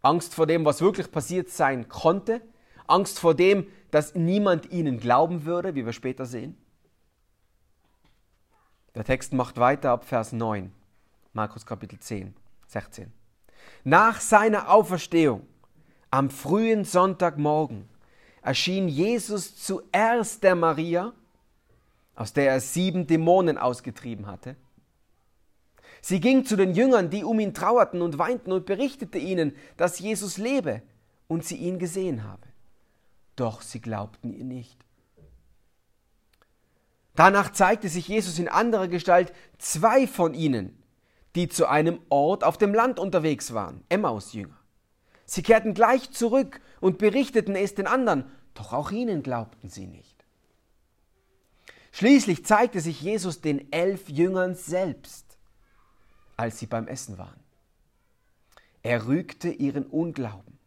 Angst 0.04 0.36
vor 0.36 0.46
dem, 0.46 0.64
was 0.64 0.82
wirklich 0.82 1.12
passiert 1.12 1.50
sein 1.50 1.90
konnte. 1.90 2.42
Angst 2.88 3.20
vor 3.20 3.34
dem, 3.34 3.68
dass 3.92 4.16
niemand 4.16 4.72
ihnen 4.72 5.00
glauben 5.00 5.46
würde, 5.46 5.76
wie 5.76 5.86
wir 5.86 5.94
später 5.94 6.26
sehen. 6.26 6.58
Der 8.96 9.04
Text 9.04 9.34
macht 9.34 9.58
weiter 9.58 9.92
ab 9.92 10.06
Vers 10.06 10.32
9, 10.32 10.72
Markus 11.34 11.66
Kapitel 11.66 12.00
10, 12.00 12.34
16. 12.68 13.12
Nach 13.84 14.20
seiner 14.20 14.70
Auferstehung 14.70 15.46
am 16.12 16.30
frühen 16.30 16.86
Sonntagmorgen 16.86 17.90
erschien 18.42 18.88
Jesus 18.88 19.58
zuerst 19.58 20.44
der 20.44 20.56
Maria, 20.56 21.14
aus 22.16 22.32
der 22.32 22.50
er 22.50 22.62
sieben 22.62 23.08
Dämonen 23.08 23.58
ausgetrieben 23.58 24.28
hatte. 24.28 24.56
Sie 26.02 26.20
ging 26.20 26.46
zu 26.46 26.56
den 26.56 26.74
Jüngern, 26.74 27.10
die 27.10 27.24
um 27.24 27.40
ihn 27.40 27.54
trauerten 27.54 28.02
und 28.02 28.18
weinten, 28.20 28.52
und 28.52 28.66
berichtete 28.66 29.18
ihnen, 29.18 29.56
dass 29.76 30.00
Jesus 30.00 30.38
lebe 30.38 30.82
und 31.28 31.44
sie 31.44 31.58
ihn 31.58 31.80
gesehen 31.80 32.24
habe. 32.24 32.48
Doch 33.36 33.62
sie 33.62 33.82
glaubten 33.82 34.34
ihr 34.34 34.46
nicht. 34.46 34.78
Danach 37.16 37.52
zeigte 37.52 37.90
sich 37.90 38.08
Jesus 38.08 38.40
in 38.40 38.50
anderer 38.50 38.88
Gestalt 38.88 39.34
zwei 39.58 40.06
von 40.06 40.34
ihnen, 40.34 40.82
die 41.36 41.48
zu 41.48 41.68
einem 41.68 42.00
Ort 42.10 42.44
auf 42.44 42.58
dem 42.58 42.74
Land 42.74 43.00
unterwegs 43.00 43.54
waren, 43.54 43.84
Emmaus-Jünger. 43.90 44.58
Sie 45.26 45.42
kehrten 45.42 45.74
gleich 45.74 46.12
zurück 46.12 46.62
und 46.82 46.98
berichteten 46.98 47.56
es 47.56 47.74
den 47.74 47.88
anderen, 47.88 48.30
doch 48.54 48.74
auch 48.74 48.92
ihnen 48.92 49.24
glaubten 49.24 49.70
sie 49.70 49.88
nicht. 49.88 50.16
Schließlich 51.92 52.46
zeigte 52.46 52.82
sich 52.82 53.02
Jesus 53.02 53.42
den 53.42 53.72
elf 53.72 54.10
Jüngern 54.10 54.56
selbst, 54.56 55.38
als 56.36 56.60
sie 56.60 56.66
beim 56.66 56.88
Essen 56.88 57.18
waren. 57.18 57.40
Er 58.84 59.08
rügte 59.08 59.50
ihren 59.50 59.86
Unglauben, 59.86 60.60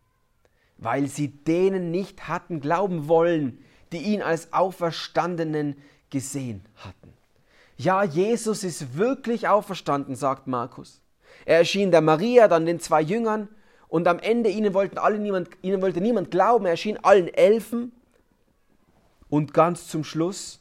weil 0.78 1.08
sie 1.08 1.28
denen 1.28 1.90
nicht 1.90 2.28
hatten 2.28 2.60
glauben 2.60 3.08
wollen, 3.08 3.58
die 3.92 3.98
ihn 3.98 4.22
als 4.22 4.52
Auferstandenen 4.52 5.76
gesehen 6.10 6.64
hatten. 6.76 7.12
Ja, 7.76 8.02
Jesus 8.02 8.64
ist 8.64 8.96
wirklich 8.96 9.48
auferstanden, 9.48 10.16
sagt 10.16 10.46
Markus. 10.46 11.00
Er 11.44 11.58
erschien 11.58 11.90
der 11.90 12.00
Maria, 12.00 12.48
dann 12.48 12.66
den 12.66 12.80
zwei 12.80 13.02
Jüngern 13.02 13.48
und 13.88 14.06
am 14.08 14.18
Ende, 14.18 14.50
ihnen, 14.50 14.74
wollten 14.74 14.98
alle 14.98 15.18
niemand, 15.18 15.50
ihnen 15.62 15.80
wollte 15.82 16.00
niemand 16.00 16.30
glauben, 16.30 16.64
er 16.64 16.72
erschien 16.72 16.98
allen 17.02 17.28
Elfen. 17.28 17.92
Und 19.28 19.54
ganz 19.54 19.88
zum 19.88 20.04
Schluss, 20.04 20.60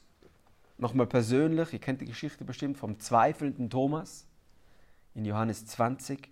nochmal 0.77 1.07
persönlich, 1.07 1.73
ihr 1.73 1.79
kennt 1.79 2.01
die 2.01 2.05
Geschichte 2.05 2.43
bestimmt 2.43 2.77
vom 2.77 2.99
zweifelnden 2.99 3.69
Thomas. 3.69 4.25
In 5.15 5.25
Johannes 5.25 5.65
20 5.65 6.29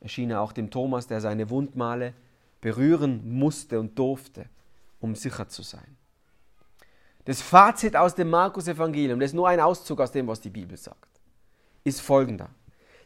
erschien 0.00 0.30
er 0.30 0.40
auch 0.40 0.52
dem 0.52 0.70
Thomas, 0.70 1.06
der 1.06 1.20
seine 1.20 1.50
Wundmale 1.50 2.14
berühren 2.64 3.20
musste 3.30 3.78
und 3.78 3.98
durfte, 3.98 4.46
um 4.98 5.14
sicher 5.14 5.46
zu 5.50 5.60
sein. 5.60 5.98
Das 7.26 7.42
Fazit 7.42 7.94
aus 7.94 8.14
dem 8.14 8.30
Markus-Evangelium, 8.30 9.20
das 9.20 9.32
ist 9.32 9.34
nur 9.34 9.48
ein 9.48 9.60
Auszug 9.60 10.00
aus 10.00 10.12
dem, 10.12 10.26
was 10.28 10.40
die 10.40 10.48
Bibel 10.48 10.78
sagt, 10.78 11.20
ist 11.84 12.00
folgender. 12.00 12.48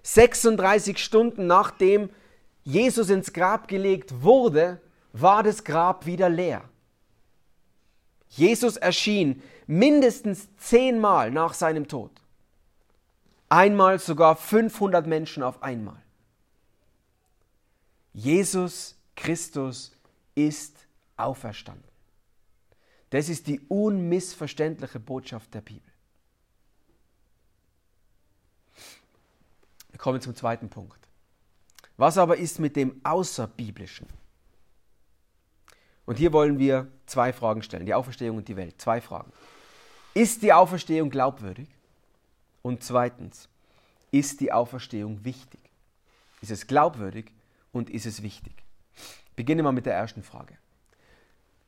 36 0.04 0.96
Stunden 0.96 1.48
nachdem 1.48 2.08
Jesus 2.62 3.10
ins 3.10 3.32
Grab 3.32 3.66
gelegt 3.66 4.22
wurde, 4.22 4.80
war 5.12 5.42
das 5.42 5.64
Grab 5.64 6.06
wieder 6.06 6.28
leer. 6.28 6.62
Jesus 8.28 8.76
erschien 8.76 9.42
mindestens 9.66 10.54
zehnmal 10.58 11.32
nach 11.32 11.52
seinem 11.52 11.88
Tod. 11.88 12.12
Einmal 13.48 13.98
sogar 13.98 14.36
500 14.36 15.04
Menschen 15.08 15.42
auf 15.42 15.64
einmal. 15.64 16.00
Jesus 18.12 18.97
Christus 19.18 19.92
ist 20.36 20.86
auferstanden. 21.16 21.82
Das 23.10 23.28
ist 23.28 23.48
die 23.48 23.58
unmissverständliche 23.68 25.00
Botschaft 25.00 25.52
der 25.54 25.60
Bibel. 25.60 25.90
Wir 29.90 29.98
kommen 29.98 30.20
zum 30.20 30.36
zweiten 30.36 30.70
Punkt. 30.70 31.08
Was 31.96 32.16
aber 32.16 32.36
ist 32.36 32.60
mit 32.60 32.76
dem 32.76 33.00
Außerbiblischen? 33.02 34.06
Und 36.06 36.16
hier 36.16 36.32
wollen 36.32 36.60
wir 36.60 36.86
zwei 37.06 37.32
Fragen 37.32 37.62
stellen, 37.62 37.86
die 37.86 37.94
Auferstehung 37.94 38.36
und 38.36 38.46
die 38.46 38.56
Welt. 38.56 38.80
Zwei 38.80 39.00
Fragen. 39.00 39.32
Ist 40.14 40.42
die 40.42 40.52
Auferstehung 40.52 41.10
glaubwürdig? 41.10 41.68
Und 42.62 42.84
zweitens, 42.84 43.48
ist 44.12 44.40
die 44.40 44.52
Auferstehung 44.52 45.24
wichtig? 45.24 45.60
Ist 46.40 46.52
es 46.52 46.68
glaubwürdig 46.68 47.32
und 47.72 47.90
ist 47.90 48.06
es 48.06 48.22
wichtig? 48.22 48.67
Beginnen 49.38 49.64
wir 49.64 49.70
mit 49.70 49.86
der 49.86 49.94
ersten 49.94 50.24
Frage. 50.24 50.58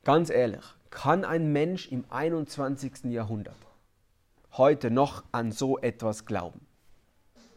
Ganz 0.03 0.29
ehrlich, 0.29 0.65
kann 0.91 1.25
ein 1.25 1.53
Mensch 1.53 1.87
im 1.87 2.05
21. 2.11 3.05
Jahrhundert 3.05 3.55
heute 4.57 4.91
noch 4.91 5.23
an 5.31 5.53
so 5.53 5.79
etwas 5.79 6.27
glauben? 6.27 6.67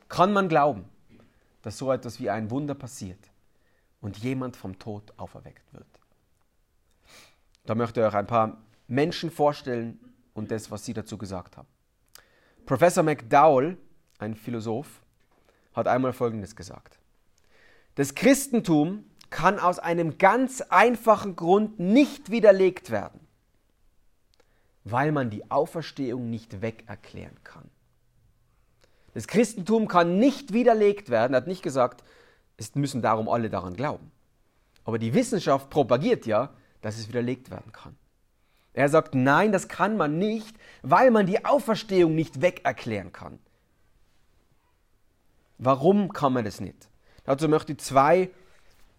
Kann 0.10 0.32
man 0.32 0.50
glauben? 0.50 0.86
dass 1.63 1.77
so 1.77 1.91
etwas 1.91 2.20
wie 2.20 2.29
ein 2.29 2.51
Wunder 2.51 2.75
passiert 2.75 3.32
und 4.01 4.17
jemand 4.17 4.55
vom 4.55 4.77
Tod 4.77 5.13
auferweckt 5.17 5.74
wird. 5.74 5.88
Da 7.65 7.74
möchte 7.74 8.01
ich 8.01 8.05
euch 8.05 8.13
ein 8.13 8.27
paar 8.27 8.58
Menschen 8.88 9.32
vorstellen 9.32 9.98
und 10.34 10.51
das, 10.51 10.70
was 10.70 10.86
sie 10.86 10.93
dazu 10.93 11.17
gesagt 11.17 11.58
haben. 11.58 11.67
Professor 12.65 13.01
McDowell, 13.01 13.77
ein 14.20 14.36
Philosoph, 14.36 15.01
hat 15.74 15.88
einmal 15.88 16.13
Folgendes 16.13 16.55
gesagt. 16.55 17.00
Das 17.96 18.13
Christentum 18.13 19.05
kann 19.34 19.60
aus 19.60 19.80
einem 19.80 20.20
ganz 20.20 20.62
einfachen 20.62 21.36
Grund 21.36 21.80
nicht 21.80 22.30
widerlegt 22.30 22.92
werden, 22.92 23.20
weil 24.84 25.12
man 25.12 25.32
die 25.32 25.50
Auferstehung 25.50 26.30
nicht 26.30 26.62
wegerklären 26.62 27.44
kann. 27.44 27.70
Das 29.16 29.28
Christentum 29.28 29.88
kann 29.88 30.20
nicht 30.20 30.54
widerlegt 30.54 31.10
werden. 31.10 31.34
Er 31.34 31.38
hat 31.38 31.48
nicht 31.48 31.63
gesagt, 31.63 32.04
es 32.58 32.75
müssen 32.75 33.02
darum 33.02 33.28
alle 33.28 33.50
daran 33.50 33.75
glauben. 33.75 34.12
Aber 34.86 35.00
die 35.00 35.16
Wissenschaft 35.16 35.72
propagiert 35.72 36.28
ja, 36.28 36.52
dass 36.82 37.00
es 37.00 37.08
widerlegt 37.08 37.50
werden 37.50 37.72
kann. 37.72 37.96
Er 38.74 38.88
sagt, 38.88 39.16
nein, 39.16 39.52
das 39.52 39.68
kann 39.68 39.98
man 39.98 40.20
nicht, 40.20 40.56
weil 40.84 41.10
man 41.10 41.25
die 41.25 41.44
Auferstehung 41.44 42.13
nicht 42.13 42.42
wegerklären 42.42 43.12
kann. 43.12 43.40
Warum 45.58 46.13
kann 46.13 46.34
man 46.34 46.46
das 46.46 46.60
nicht? 46.60 46.88
Dazu 47.24 47.50
möchte 47.50 47.72
ich 47.72 47.80
zwei 47.80 48.30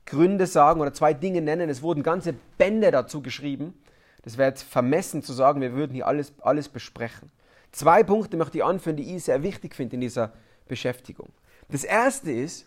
Gründe 0.06 0.46
sagen 0.46 0.80
oder 0.80 0.92
zwei 0.92 1.14
Dinge 1.14 1.40
nennen. 1.40 1.68
Es 1.68 1.82
wurden 1.82 2.02
ganze 2.02 2.34
Bände 2.58 2.90
dazu 2.90 3.22
geschrieben. 3.22 3.74
Das 4.22 4.38
wäre 4.38 4.48
jetzt 4.48 4.62
vermessen 4.62 5.22
zu 5.22 5.32
sagen, 5.32 5.60
wir 5.60 5.74
würden 5.74 5.92
hier 5.92 6.06
alles, 6.06 6.32
alles 6.40 6.68
besprechen. 6.68 7.30
Zwei 7.72 8.02
Punkte 8.02 8.36
möchte 8.36 8.58
ich 8.58 8.64
anführen, 8.64 8.96
die 8.96 9.14
ich 9.14 9.24
sehr 9.24 9.42
wichtig 9.42 9.74
finde 9.74 9.94
in 9.94 10.00
dieser 10.00 10.32
Beschäftigung. 10.68 11.30
Das 11.68 11.84
erste 11.84 12.30
ist, 12.30 12.66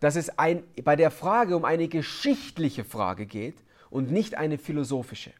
dass 0.00 0.16
es 0.16 0.38
ein, 0.38 0.64
bei 0.84 0.96
der 0.96 1.10
Frage 1.10 1.56
um 1.56 1.64
eine 1.64 1.88
geschichtliche 1.88 2.84
Frage 2.84 3.26
geht 3.26 3.56
und 3.90 4.10
nicht 4.10 4.36
eine 4.36 4.56
philosophische. 4.56 5.32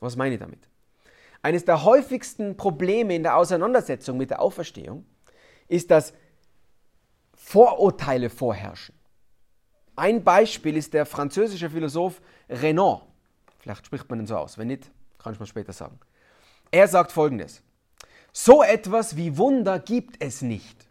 Was 0.00 0.16
meine 0.16 0.34
ich 0.34 0.40
damit? 0.40 0.68
Eines 1.42 1.64
der 1.64 1.84
häufigsten 1.84 2.56
Probleme 2.56 3.14
in 3.14 3.22
der 3.22 3.36
Auseinandersetzung 3.36 4.16
mit 4.16 4.30
der 4.30 4.40
Auferstehung 4.40 5.04
ist, 5.68 5.90
dass 5.90 6.12
Vorurteile 7.34 8.30
vorherrschen. 8.30 8.94
Ein 9.96 10.24
Beispiel 10.24 10.76
ist 10.76 10.92
der 10.92 11.06
französische 11.06 11.70
Philosoph 11.70 12.20
Renan. 12.48 13.00
Vielleicht 13.58 13.86
spricht 13.86 14.08
man 14.10 14.20
ihn 14.20 14.26
so 14.26 14.36
aus. 14.36 14.58
Wenn 14.58 14.68
nicht, 14.68 14.90
kann 15.18 15.32
ich 15.32 15.38
mal 15.38 15.46
später 15.46 15.72
sagen. 15.72 15.98
Er 16.70 16.88
sagt 16.88 17.12
folgendes. 17.12 17.62
So 18.32 18.62
etwas 18.62 19.16
wie 19.16 19.36
Wunder 19.38 19.78
gibt 19.78 20.16
es 20.22 20.42
nicht. 20.42 20.88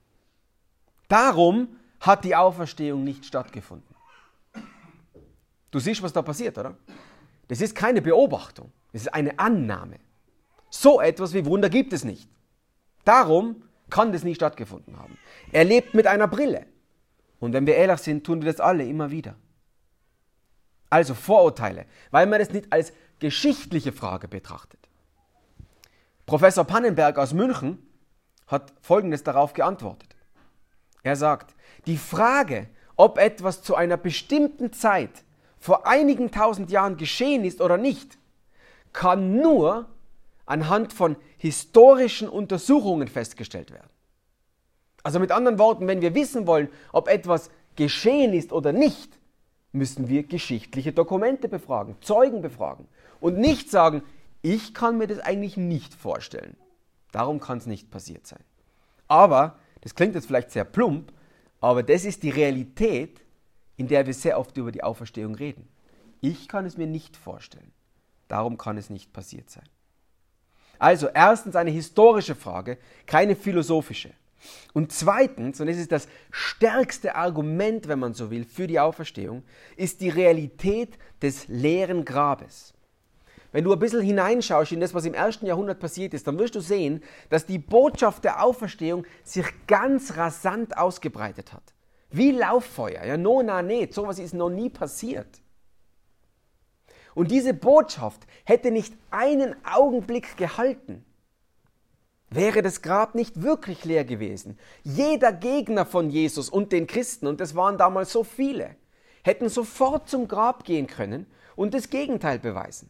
Darum 1.09 1.75
hat 1.99 2.23
die 2.23 2.35
Auferstehung 2.35 3.03
nicht 3.03 3.25
stattgefunden. 3.25 3.93
Du 5.71 5.79
siehst, 5.79 6.01
was 6.01 6.13
da 6.13 6.21
passiert, 6.21 6.57
oder? 6.57 6.77
Das 7.47 7.59
ist 7.59 7.75
keine 7.75 8.01
Beobachtung, 8.01 8.71
das 8.93 9.03
ist 9.03 9.13
eine 9.13 9.37
Annahme. 9.37 9.99
So 10.69 11.01
etwas 11.01 11.33
wie 11.33 11.45
Wunder 11.45 11.69
gibt 11.69 11.93
es 11.93 12.03
nicht. 12.03 12.29
Darum 13.03 13.63
kann 13.89 14.11
das 14.11 14.23
nie 14.23 14.35
stattgefunden 14.35 14.97
haben. 14.97 15.17
Er 15.51 15.65
lebt 15.65 15.93
mit 15.93 16.07
einer 16.07 16.27
Brille. 16.27 16.65
Und 17.43 17.51
wenn 17.51 17.67
wir 17.67 17.75
ehrlich 17.75 17.99
sind, 17.99 18.25
tun 18.25 18.41
wir 18.41 18.49
das 18.49 18.61
alle 18.61 18.85
immer 18.85 19.11
wieder. 19.11 19.35
Also 20.89 21.13
Vorurteile, 21.13 21.87
weil 22.09 22.25
man 22.25 22.39
das 22.39 22.51
nicht 22.51 22.71
als 22.71 22.93
geschichtliche 23.19 23.91
Frage 23.91 24.29
betrachtet. 24.29 24.79
Professor 26.25 26.63
Pannenberg 26.63 27.17
aus 27.17 27.33
München 27.33 27.85
hat 28.47 28.71
Folgendes 28.79 29.23
darauf 29.23 29.51
geantwortet. 29.51 30.15
Er 31.01 31.17
sagt, 31.17 31.53
die 31.85 31.97
Frage, 31.97 32.69
ob 32.95 33.17
etwas 33.17 33.61
zu 33.61 33.75
einer 33.75 33.97
bestimmten 33.97 34.71
Zeit 34.71 35.25
vor 35.59 35.85
einigen 35.85 36.31
tausend 36.31 36.71
Jahren 36.71 36.95
geschehen 36.95 37.43
ist 37.43 37.59
oder 37.59 37.75
nicht, 37.75 38.17
kann 38.93 39.35
nur 39.35 39.89
anhand 40.45 40.93
von 40.93 41.17
historischen 41.37 42.29
Untersuchungen 42.29 43.09
festgestellt 43.09 43.71
werden. 43.71 43.92
Also 45.03 45.19
mit 45.19 45.31
anderen 45.31 45.59
Worten, 45.59 45.87
wenn 45.87 46.01
wir 46.01 46.15
wissen 46.15 46.47
wollen, 46.47 46.69
ob 46.93 47.09
etwas 47.09 47.51
geschehen 47.75 48.33
ist 48.33 48.53
oder 48.53 48.71
nicht, 48.71 49.19
müssen 49.73 50.07
wir 50.07 50.23
geschichtliche 50.23 50.93
Dokumente 50.93 51.49
befragen, 51.49 51.95
Zeugen 52.01 52.41
befragen 52.41 52.87
und 53.19 53.37
nicht 53.37 53.69
sagen, 53.69 54.03
ich 54.41 54.73
kann 54.73 54.97
mir 54.97 55.07
das 55.07 55.19
eigentlich 55.19 55.57
nicht 55.57 55.93
vorstellen. 55.93 56.55
Darum 57.11 57.39
kann 57.39 57.57
es 57.57 57.65
nicht 57.65 57.91
passiert 57.91 58.27
sein. 58.27 58.43
Aber, 59.07 59.59
das 59.81 59.95
klingt 59.95 60.15
jetzt 60.15 60.27
vielleicht 60.27 60.51
sehr 60.51 60.63
plump, 60.63 61.11
aber 61.59 61.83
das 61.83 62.05
ist 62.05 62.23
die 62.23 62.29
Realität, 62.29 63.21
in 63.77 63.87
der 63.87 64.05
wir 64.05 64.13
sehr 64.13 64.39
oft 64.39 64.55
über 64.57 64.71
die 64.71 64.83
Auferstehung 64.83 65.35
reden. 65.35 65.67
Ich 66.21 66.47
kann 66.47 66.65
es 66.65 66.77
mir 66.77 66.87
nicht 66.87 67.17
vorstellen. 67.17 67.71
Darum 68.27 68.57
kann 68.57 68.77
es 68.77 68.89
nicht 68.89 69.11
passiert 69.11 69.49
sein. 69.49 69.67
Also 70.79 71.07
erstens 71.07 71.55
eine 71.55 71.71
historische 71.71 72.35
Frage, 72.35 72.77
keine 73.05 73.35
philosophische. 73.35 74.13
Und 74.73 74.91
zweitens, 74.91 75.61
und 75.61 75.67
das 75.67 75.77
ist 75.77 75.91
das 75.91 76.07
stärkste 76.31 77.15
Argument, 77.15 77.87
wenn 77.87 77.99
man 77.99 78.13
so 78.13 78.31
will, 78.31 78.45
für 78.45 78.67
die 78.67 78.79
Auferstehung, 78.79 79.43
ist 79.75 80.01
die 80.01 80.09
Realität 80.09 80.97
des 81.21 81.47
leeren 81.47 82.05
Grabes. 82.05 82.73
Wenn 83.51 83.63
du 83.63 83.71
ein 83.71 83.79
bisschen 83.79 84.01
hineinschaust 84.01 84.71
in 84.71 84.79
das, 84.79 84.95
was 84.95 85.05
im 85.05 85.13
ersten 85.13 85.45
Jahrhundert 85.45 85.79
passiert 85.79 86.15
ist, 86.15 86.25
dann 86.25 86.39
wirst 86.39 86.55
du 86.55 86.59
sehen, 86.59 87.03
dass 87.29 87.45
die 87.45 87.59
Botschaft 87.59 88.23
der 88.23 88.43
Auferstehung 88.43 89.05
sich 89.23 89.45
ganz 89.67 90.17
rasant 90.17 90.75
ausgebreitet 90.75 91.53
hat. 91.53 91.63
Wie 92.09 92.31
Lauffeuer. 92.31 93.03
Ja, 93.03 93.15
no, 93.15 93.43
na, 93.43 93.61
nicht. 93.61 93.93
Sowas 93.93 94.17
ist 94.17 94.33
noch 94.33 94.49
nie 94.49 94.69
passiert. 94.69 95.41
Und 97.13 97.29
diese 97.29 97.53
Botschaft 97.53 98.25
hätte 98.43 98.71
nicht 98.71 98.95
einen 99.11 99.55
Augenblick 99.65 100.35
gehalten, 100.35 101.05
wäre 102.35 102.61
das 102.61 102.81
Grab 102.81 103.15
nicht 103.15 103.41
wirklich 103.41 103.85
leer 103.85 104.05
gewesen. 104.05 104.57
Jeder 104.83 105.31
Gegner 105.31 105.85
von 105.85 106.09
Jesus 106.09 106.49
und 106.49 106.71
den 106.71 106.87
Christen, 106.87 107.27
und 107.27 107.41
es 107.41 107.55
waren 107.55 107.77
damals 107.77 108.11
so 108.11 108.23
viele, 108.23 108.75
hätten 109.23 109.49
sofort 109.49 110.09
zum 110.09 110.27
Grab 110.27 110.63
gehen 110.63 110.87
können 110.87 111.25
und 111.55 111.73
das 111.73 111.89
Gegenteil 111.89 112.39
beweisen. 112.39 112.89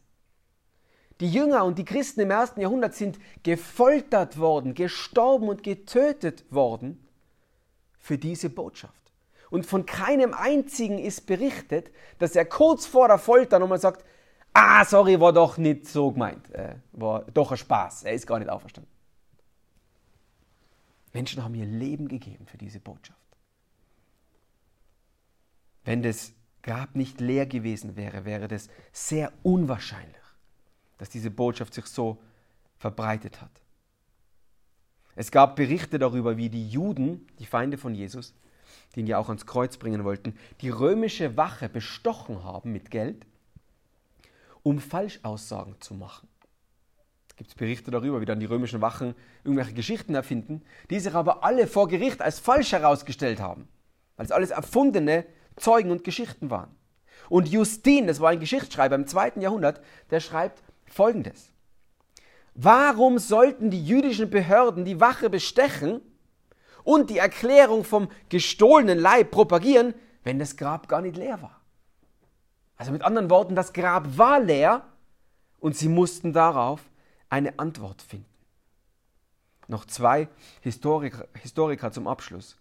Die 1.19 1.29
Jünger 1.29 1.63
und 1.63 1.77
die 1.77 1.85
Christen 1.85 2.21
im 2.21 2.31
ersten 2.31 2.61
Jahrhundert 2.61 2.95
sind 2.95 3.19
gefoltert 3.43 4.39
worden, 4.39 4.73
gestorben 4.73 5.47
und 5.47 5.63
getötet 5.63 6.43
worden 6.49 7.07
für 7.99 8.17
diese 8.17 8.49
Botschaft. 8.49 8.93
Und 9.49 9.65
von 9.65 9.85
keinem 9.85 10.33
einzigen 10.33 10.97
ist 10.97 11.27
berichtet, 11.27 11.91
dass 12.17 12.35
er 12.35 12.45
kurz 12.45 12.87
vor 12.87 13.07
der 13.07 13.19
Folter 13.19 13.59
nochmal 13.59 13.79
sagt, 13.79 14.03
ah, 14.53 14.83
sorry, 14.83 15.19
war 15.19 15.31
doch 15.31 15.57
nicht 15.57 15.87
so 15.87 16.11
gemeint, 16.11 16.51
äh, 16.53 16.75
war 16.91 17.23
doch 17.33 17.51
ein 17.51 17.57
Spaß, 17.57 18.03
er 18.03 18.13
ist 18.13 18.25
gar 18.25 18.39
nicht 18.39 18.49
auferstanden. 18.49 18.92
Menschen 21.13 21.43
haben 21.43 21.55
ihr 21.55 21.65
Leben 21.65 22.07
gegeben 22.07 22.45
für 22.47 22.57
diese 22.57 22.79
Botschaft. 22.79 23.19
Wenn 25.85 26.01
das 26.01 26.33
Grab 26.61 26.95
nicht 26.95 27.19
leer 27.19 27.45
gewesen 27.45 27.95
wäre, 27.95 28.25
wäre 28.25 28.47
das 28.47 28.69
sehr 28.91 29.31
unwahrscheinlich 29.43 30.23
dass 31.03 31.09
diese 31.09 31.31
Botschaft 31.31 31.73
sich 31.73 31.85
so 31.87 32.17
verbreitet 32.77 33.41
hat. 33.41 33.51
Es 35.15 35.31
gab 35.31 35.57
Berichte 35.57 35.99
darüber, 35.99 36.37
wie 36.37 36.49
die 36.49 36.69
Juden, 36.69 37.27
die 37.39 37.45
Feinde 37.45 37.77
von 37.77 37.93
Jesus, 37.93 38.33
die 38.95 39.01
ihn 39.01 39.07
ja 39.07 39.17
auch 39.17 39.27
ans 39.27 39.45
Kreuz 39.45 39.75
bringen 39.75 40.05
wollten, 40.05 40.37
die 40.61 40.69
römische 40.69 41.35
Wache 41.35 41.67
bestochen 41.67 42.45
haben 42.45 42.71
mit 42.71 42.89
Geld, 42.89 43.25
um 44.63 44.79
Falschaussagen 44.79 45.75
zu 45.81 45.93
machen. 45.93 46.29
Es 47.35 47.37
gibt 47.37 47.57
Berichte 47.57 47.89
darüber, 47.89 48.21
wie 48.21 48.25
dann 48.25 48.39
die 48.39 48.45
römischen 48.45 48.81
Wachen 48.81 49.15
irgendwelche 49.43 49.73
Geschichten 49.73 50.13
erfinden, 50.13 50.61
die 50.91 50.99
sich 50.99 51.13
aber 51.13 51.43
alle 51.43 51.65
vor 51.65 51.87
Gericht 51.87 52.21
als 52.21 52.39
falsch 52.39 52.73
herausgestellt 52.73 53.39
haben, 53.39 53.67
weil 54.17 54.25
es 54.25 54.31
alles 54.31 54.51
erfundene 54.51 55.25
Zeugen 55.55 55.89
und 55.89 56.03
Geschichten 56.03 56.51
waren. 56.51 56.75
Und 57.29 57.47
Justin, 57.47 58.05
das 58.05 58.19
war 58.19 58.29
ein 58.29 58.39
Geschichtsschreiber 58.39 58.95
im 58.95 59.07
zweiten 59.07 59.41
Jahrhundert, 59.41 59.81
der 60.11 60.19
schreibt, 60.19 60.61
folgendes. 60.85 61.51
Warum 62.53 63.17
sollten 63.17 63.71
die 63.71 63.83
jüdischen 63.83 64.29
Behörden 64.29 64.85
die 64.85 64.99
Wache 64.99 65.29
bestechen 65.29 66.01
und 66.83 67.09
die 67.09 67.17
Erklärung 67.17 67.83
vom 67.83 68.09
gestohlenen 68.29 68.99
Leib 68.99 69.31
propagieren, 69.31 69.95
wenn 70.23 70.37
das 70.37 70.55
Grab 70.55 70.87
gar 70.87 71.01
nicht 71.01 71.17
leer 71.17 71.41
war? 71.41 71.61
Also 72.75 72.91
mit 72.91 73.01
anderen 73.01 73.31
Worten, 73.31 73.55
das 73.55 73.73
Grab 73.73 74.17
war 74.17 74.39
leer 74.39 74.85
und 75.59 75.75
sie 75.75 75.89
mussten 75.89 76.33
darauf 76.33 76.81
eine 77.33 77.57
Antwort 77.57 78.03
finden. 78.03 78.29
Noch 79.67 79.85
zwei 79.85 80.27
Historiker, 80.61 81.27
Historiker 81.41 81.91
zum 81.91 82.07
Abschluss. 82.07 82.57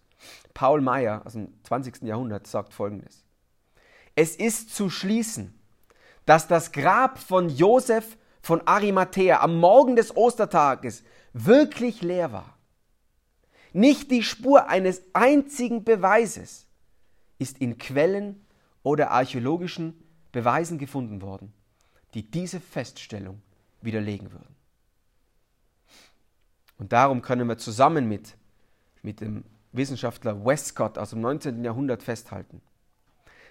Paul 0.55 0.81
Meyer 0.81 1.21
aus 1.27 1.35
dem 1.35 1.53
20. 1.65 2.05
Jahrhundert 2.05 2.47
sagt 2.47 2.73
folgendes. 2.73 3.23
Es 4.15 4.35
ist 4.35 4.75
zu 4.75 4.89
schließen, 4.89 5.53
dass 6.25 6.49
das 6.49 6.73
Grab 6.73 7.19
von 7.19 7.51
Josef 7.51 8.17
von 8.41 8.67
Arimathea 8.67 9.43
am 9.43 9.61
Morgen 9.61 9.95
des 9.95 10.17
Ostertages 10.17 11.05
wirklich 11.35 12.01
leer 12.01 12.33
war. 12.33 12.57
Nicht 13.75 14.11
die 14.11 14.23
Spur 14.23 14.71
eines 14.71 15.03
einzigen 15.13 15.85
Beweises 15.85 16.67
ist 17.39 17.59
in 17.59 17.77
Quellen 17.77 18.43
oder 18.83 19.11
archäologischen 19.11 20.03
Beweisen 20.31 20.79
gefunden 20.79 21.21
worden, 21.21 21.53
die 22.15 22.31
diese 22.31 22.59
Feststellung 22.59 23.43
widerlegen 23.83 24.33
würden. 24.33 24.62
Und 26.83 26.93
darum 26.93 27.23
können 27.23 27.49
wir 27.49 27.59
zusammen 27.59 28.09
mit, 28.09 28.37
mit 29.03 29.21
dem 29.21 29.45
Wissenschaftler 29.71 30.45
Westcott 30.45 30.99
aus 30.99 31.11
dem 31.11 31.21
19. 31.21 31.63
Jahrhundert 31.63 32.03
festhalten. 32.03 32.61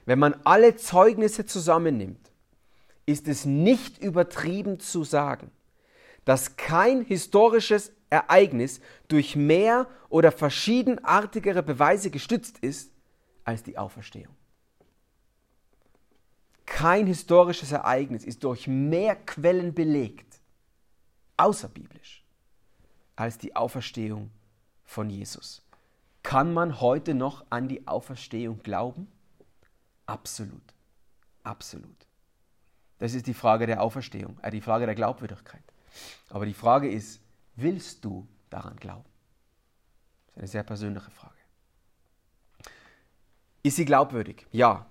Wenn 0.06 0.20
man 0.20 0.36
alle 0.44 0.76
Zeugnisse 0.76 1.46
zusammennimmt, 1.46 2.30
ist 3.06 3.30
es 3.30 3.46
nicht 3.46 4.00
übertrieben 4.00 4.82
zu 4.82 5.06
sagen, 5.06 5.50
dass 6.26 6.58
kein 6.58 7.06
historisches 7.06 7.94
Ereignis 8.10 8.82
durch 9.08 9.38
mehr 9.38 9.88
oder 10.10 10.34
verschiedenartigere 10.34 11.64
Beweise 11.64 12.12
gestützt 12.12 12.58
ist 12.58 12.92
als 13.46 13.64
die 13.64 13.78
Auferstehung. 13.78 14.36
Kein 16.66 17.08
historisches 17.08 17.72
Ereignis 17.72 18.26
ist 18.26 18.44
durch 18.44 18.68
mehr 18.68 19.16
Quellen 19.16 19.74
belegt, 19.74 20.42
außerbiblisch, 21.38 22.21
als 23.22 23.38
die 23.38 23.56
Auferstehung 23.56 24.32
von 24.84 25.08
Jesus. 25.12 25.62
Kann 26.24 26.56
man 26.56 26.82
heute 26.82 27.14
noch 27.14 27.46
an 27.52 27.68
die 27.68 27.88
Auferstehung 27.88 28.64
glauben? 28.64 29.08
Absolut. 30.08 30.74
Absolut. 31.44 32.08
Das 32.98 33.14
ist 33.14 33.28
die 33.28 33.36
Frage 33.36 33.68
der 33.68 33.84
Auferstehung, 33.84 34.40
äh, 34.42 34.50
die 34.50 34.60
Frage 34.60 34.88
der 34.88 34.96
Glaubwürdigkeit. 34.96 35.62
Aber 36.30 36.48
die 36.48 36.56
Frage 36.56 36.90
ist, 36.90 37.22
willst 37.56 38.04
du 38.04 38.28
daran 38.50 38.78
glauben? 38.78 39.06
Das 40.30 40.34
ist 40.34 40.38
eine 40.40 40.48
sehr 40.48 40.64
persönliche 40.64 41.12
Frage. 41.12 41.36
Ist 43.62 43.76
sie 43.76 43.86
glaubwürdig? 43.86 44.48
Ja. 44.52 44.88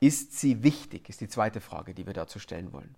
Ist 0.00 0.32
sie 0.32 0.62
wichtig? 0.62 1.10
Ist 1.10 1.20
die 1.20 1.28
zweite 1.28 1.60
Frage, 1.60 1.92
die 1.92 2.06
wir 2.06 2.14
dazu 2.14 2.38
stellen 2.38 2.72
wollen. 2.72 2.94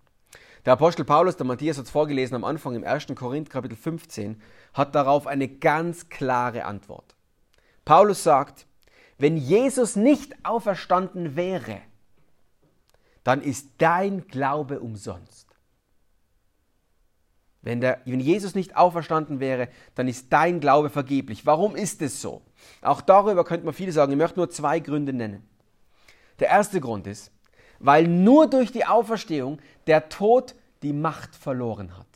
Der 0.65 0.73
Apostel 0.73 1.05
Paulus, 1.05 1.37
der 1.37 1.45
Matthias 1.45 1.77
hat 1.77 1.85
es 1.85 1.91
vorgelesen 1.91 2.35
am 2.35 2.43
Anfang 2.43 2.75
im 2.75 2.83
1. 2.83 3.07
Korinth 3.15 3.49
Kapitel 3.49 3.77
15, 3.77 4.41
hat 4.73 4.93
darauf 4.93 5.25
eine 5.25 5.47
ganz 5.47 6.09
klare 6.09 6.65
Antwort. 6.65 7.15
Paulus 7.85 8.23
sagt, 8.23 8.65
wenn 9.17 9.37
Jesus 9.37 9.95
nicht 9.95 10.33
auferstanden 10.43 11.35
wäre, 11.35 11.81
dann 13.23 13.41
ist 13.41 13.67
dein 13.77 14.27
Glaube 14.27 14.79
umsonst. 14.79 15.47
Wenn, 17.61 17.81
der, 17.81 18.01
wenn 18.05 18.21
Jesus 18.21 18.55
nicht 18.55 18.77
auferstanden 18.77 19.39
wäre, 19.39 19.67
dann 19.95 20.07
ist 20.07 20.31
dein 20.31 20.59
Glaube 20.59 20.89
vergeblich. 20.89 21.45
Warum 21.45 21.75
ist 21.75 22.01
es 22.01 22.21
so? 22.21 22.41
Auch 22.81 23.01
darüber 23.01 23.43
könnte 23.43 23.65
man 23.65 23.73
viel 23.73 23.91
sagen. 23.91 24.13
Ich 24.13 24.17
möchte 24.17 24.39
nur 24.39 24.49
zwei 24.49 24.79
Gründe 24.79 25.11
nennen. 25.11 25.47
Der 26.39 26.47
erste 26.47 26.79
Grund 26.79 27.05
ist, 27.05 27.31
weil 27.79 28.07
nur 28.07 28.49
durch 28.49 28.71
die 28.71 28.85
Auferstehung 28.85 29.59
der 29.87 30.09
Tod 30.09 30.55
die 30.83 30.93
Macht 30.93 31.35
verloren 31.35 31.97
hat. 31.97 32.07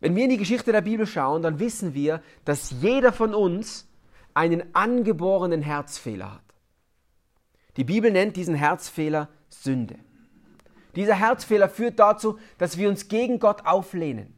Wenn 0.00 0.16
wir 0.16 0.24
in 0.24 0.30
die 0.30 0.38
Geschichte 0.38 0.72
der 0.72 0.80
Bibel 0.80 1.06
schauen, 1.06 1.42
dann 1.42 1.58
wissen 1.58 1.94
wir, 1.94 2.22
dass 2.44 2.74
jeder 2.80 3.12
von 3.12 3.34
uns 3.34 3.86
einen 4.32 4.74
angeborenen 4.74 5.62
Herzfehler 5.62 6.34
hat. 6.34 6.54
Die 7.76 7.84
Bibel 7.84 8.10
nennt 8.10 8.36
diesen 8.36 8.54
Herzfehler 8.54 9.28
Sünde. 9.48 9.96
Dieser 10.96 11.14
Herzfehler 11.14 11.68
führt 11.68 11.98
dazu, 11.98 12.38
dass 12.58 12.78
wir 12.78 12.88
uns 12.88 13.08
gegen 13.08 13.38
Gott 13.38 13.66
auflehnen, 13.66 14.34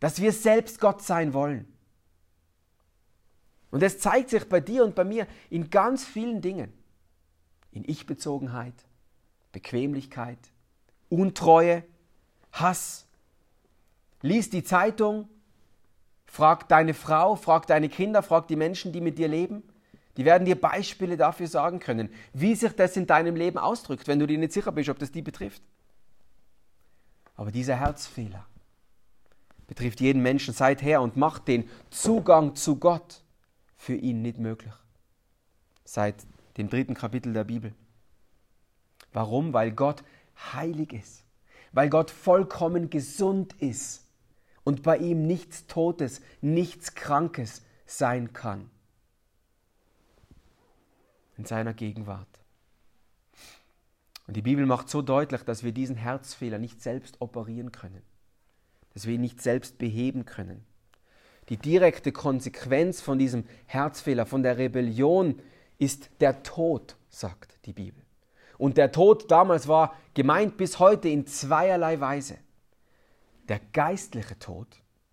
dass 0.00 0.20
wir 0.20 0.32
selbst 0.32 0.80
Gott 0.80 1.02
sein 1.02 1.32
wollen. 1.32 1.72
Und 3.70 3.82
es 3.82 3.98
zeigt 3.98 4.30
sich 4.30 4.48
bei 4.48 4.60
dir 4.60 4.84
und 4.84 4.94
bei 4.94 5.04
mir 5.04 5.26
in 5.50 5.70
ganz 5.70 6.04
vielen 6.04 6.40
Dingen. 6.40 6.72
In 7.76 7.84
Ich-Bezogenheit, 7.86 8.72
Bequemlichkeit, 9.52 10.38
Untreue, 11.10 11.84
Hass. 12.50 13.06
Lies 14.22 14.48
die 14.48 14.64
Zeitung, 14.64 15.28
frag 16.24 16.70
deine 16.70 16.94
Frau, 16.94 17.36
frag 17.36 17.66
deine 17.66 17.90
Kinder, 17.90 18.22
frag 18.22 18.48
die 18.48 18.56
Menschen, 18.56 18.92
die 18.92 19.02
mit 19.02 19.18
dir 19.18 19.28
leben. 19.28 19.62
Die 20.16 20.24
werden 20.24 20.46
dir 20.46 20.58
Beispiele 20.58 21.18
dafür 21.18 21.48
sagen 21.48 21.78
können, 21.78 22.08
wie 22.32 22.54
sich 22.54 22.72
das 22.72 22.96
in 22.96 23.06
deinem 23.06 23.36
Leben 23.36 23.58
ausdrückt, 23.58 24.08
wenn 24.08 24.20
du 24.20 24.26
dir 24.26 24.38
nicht 24.38 24.54
sicher 24.54 24.72
bist, 24.72 24.88
ob 24.88 24.98
das 24.98 25.12
die 25.12 25.20
betrifft. 25.20 25.60
Aber 27.34 27.50
dieser 27.50 27.76
Herzfehler 27.76 28.46
betrifft 29.66 30.00
jeden 30.00 30.22
Menschen 30.22 30.54
seither 30.54 31.02
und 31.02 31.18
macht 31.18 31.46
den 31.46 31.68
Zugang 31.90 32.54
zu 32.54 32.76
Gott 32.76 33.22
für 33.76 33.96
ihn 33.96 34.22
nicht 34.22 34.38
möglich. 34.38 34.72
Seit 35.84 36.16
dem 36.56 36.68
dritten 36.68 36.94
Kapitel 36.94 37.32
der 37.32 37.44
Bibel. 37.44 37.74
Warum? 39.12 39.52
Weil 39.52 39.72
Gott 39.72 40.04
heilig 40.52 40.92
ist. 40.92 41.24
Weil 41.72 41.90
Gott 41.90 42.10
vollkommen 42.10 42.90
gesund 42.90 43.54
ist 43.60 44.06
und 44.64 44.82
bei 44.82 44.98
ihm 44.98 45.26
nichts 45.26 45.66
Totes, 45.66 46.20
nichts 46.40 46.94
Krankes 46.94 47.62
sein 47.86 48.32
kann 48.32 48.70
in 51.36 51.44
seiner 51.44 51.74
Gegenwart. 51.74 52.26
Und 54.26 54.36
die 54.36 54.42
Bibel 54.42 54.66
macht 54.66 54.88
so 54.88 55.02
deutlich, 55.02 55.42
dass 55.42 55.62
wir 55.62 55.72
diesen 55.72 55.96
Herzfehler 55.96 56.58
nicht 56.58 56.82
selbst 56.82 57.20
operieren 57.20 57.70
können, 57.72 58.02
dass 58.94 59.06
wir 59.06 59.14
ihn 59.14 59.20
nicht 59.20 59.40
selbst 59.40 59.78
beheben 59.78 60.24
können. 60.24 60.64
Die 61.48 61.56
direkte 61.56 62.10
Konsequenz 62.10 63.00
von 63.00 63.18
diesem 63.18 63.44
Herzfehler, 63.66 64.26
von 64.26 64.42
der 64.42 64.58
Rebellion, 64.58 65.40
ist 65.78 66.10
der 66.20 66.42
Tod, 66.42 66.96
sagt 67.08 67.58
die 67.66 67.72
Bibel. 67.72 68.02
Und 68.58 68.76
der 68.76 68.92
Tod 68.92 69.30
damals 69.30 69.68
war 69.68 69.94
gemeint 70.14 70.56
bis 70.56 70.78
heute 70.78 71.08
in 71.08 71.26
zweierlei 71.26 72.00
Weise. 72.00 72.38
Der 73.48 73.60
geistliche 73.72 74.38
Tod, 74.38 74.66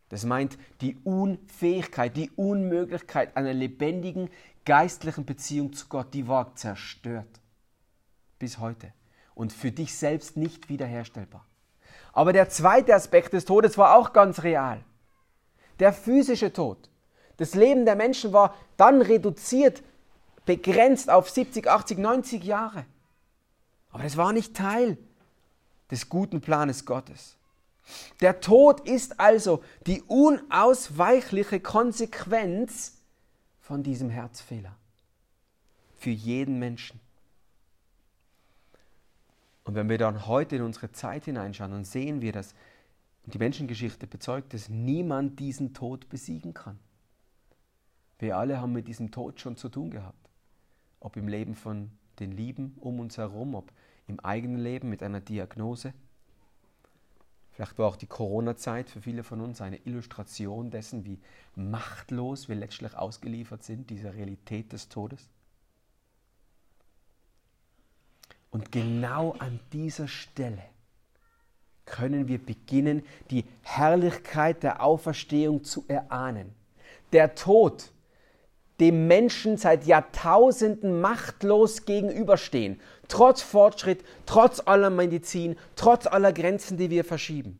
das 0.10 0.26
meint 0.26 0.58
die 0.82 0.98
Unfähigkeit, 1.04 2.16
die 2.16 2.32
Unmöglichkeit 2.32 3.36
einer 3.36 3.54
lebendigen, 3.54 4.30
geistlichen 4.66 5.26
Beziehung 5.26 5.74
zu 5.74 5.88
Gott, 5.88 6.14
die 6.14 6.28
war 6.28 6.56
zerstört. 6.56 7.42
Bis 8.40 8.60
heute. 8.60 8.94
Und 9.36 9.52
für 9.52 9.72
dich 9.72 9.96
selbst 9.98 10.38
nicht 10.38 10.70
wiederherstellbar. 10.70 11.46
Aber 12.14 12.32
der 12.32 12.50
zweite 12.50 12.94
Aspekt 12.94 13.34
des 13.34 13.46
Todes 13.46 13.78
war 13.78 13.98
auch 13.98 14.14
ganz 14.14 14.44
real. 14.44 14.84
Der 15.80 15.92
physische 15.92 16.54
Tod. 16.54 16.90
Das 17.38 17.56
Leben 17.56 17.86
der 17.86 17.96
Menschen 17.96 18.32
war 18.32 18.56
dann 18.78 19.02
reduziert, 19.02 19.82
begrenzt 20.46 21.10
auf 21.10 21.30
70, 21.30 21.68
80, 21.68 21.98
90 21.98 22.44
Jahre. 22.44 22.86
Aber 23.92 24.04
das 24.04 24.18
war 24.18 24.34
nicht 24.34 24.56
Teil 24.56 24.98
des 25.92 26.10
guten 26.10 26.42
Planes 26.42 26.86
Gottes. 26.86 27.38
Der 28.22 28.40
Tod 28.40 28.88
ist 28.88 29.20
also 29.20 29.64
die 29.86 30.02
unausweichliche 30.04 31.60
Konsequenz 31.60 33.02
von 33.60 33.84
diesem 33.84 34.10
Herzfehler. 34.10 34.76
Für 35.98 36.10
jeden 36.10 36.60
Menschen. 36.60 37.00
Und 39.64 39.76
wenn 39.76 39.90
wir 39.90 39.98
dann 39.98 40.28
heute 40.28 40.58
in 40.58 40.62
unsere 40.62 40.92
Zeit 40.92 41.26
hineinschauen, 41.26 41.72
dann 41.72 41.86
sehen 41.86 42.22
wir, 42.22 42.32
dass 42.32 42.54
die 43.26 43.38
Menschengeschichte 43.38 44.08
bezeugt, 44.08 44.54
dass 44.54 44.68
niemand 44.68 45.40
diesen 45.40 45.74
Tod 45.74 46.10
besiegen 46.10 46.54
kann. 46.54 46.80
Wir 48.20 48.38
alle 48.38 48.60
haben 48.60 48.74
mit 48.74 48.88
diesem 48.88 49.12
Tod 49.12 49.40
schon 49.40 49.56
zu 49.56 49.70
tun 49.70 49.92
gehabt. 49.92 50.23
Ob 51.04 51.18
im 51.18 51.28
Leben 51.28 51.56
von 51.56 51.92
den 52.20 52.32
Lieben 52.32 52.76
um 52.80 53.00
uns 53.00 53.18
herum, 53.18 53.56
ob 53.56 53.72
im 54.08 54.20
eigenen 54.20 54.62
Leben 54.62 54.90
mit 54.90 55.04
einer 55.04 55.22
Diagnose, 55.22 55.94
Vielleicht 57.54 57.78
war 57.78 57.88
auch 57.88 57.96
die 57.96 58.08
Corona-Zeit 58.08 58.90
für 58.90 59.02
viele 59.02 59.24
von 59.24 59.40
uns 59.40 59.62
eine 59.62 59.78
Illustration 59.86 60.72
dessen, 60.72 61.06
wie 61.06 61.20
machtlos 61.56 62.50
wir 62.50 62.56
letztlich 62.56 62.96
ausgeliefert 62.96 63.64
sind, 63.64 63.92
dieser 63.92 64.16
Realität 64.16 64.74
des 64.74 64.90
Todes. 64.90 65.30
Und 68.50 68.72
genau 68.72 69.34
an 69.34 69.60
dieser 69.72 70.08
Stelle 70.08 70.64
können 71.86 72.28
wir 72.28 72.44
beginnen, 72.44 73.04
die 73.30 73.46
Herrlichkeit 73.62 74.64
der 74.64 74.82
Auferstehung 74.82 75.64
zu 75.64 75.86
erahnen. 75.88 76.56
Der 77.12 77.36
Tod 77.36 77.93
dem 78.84 79.08
Menschen 79.08 79.56
seit 79.56 79.86
Jahrtausenden 79.86 81.00
machtlos 81.00 81.86
gegenüberstehen, 81.86 82.82
trotz 83.08 83.42
Fortschritt, 83.42 84.04
trotz 84.26 84.60
aller 84.60 84.90
Medizin, 84.90 85.58
trotz 85.78 86.06
aller 86.06 86.34
Grenzen, 86.34 86.76
die 86.76 86.90
wir 86.90 87.06
verschieben. 87.06 87.60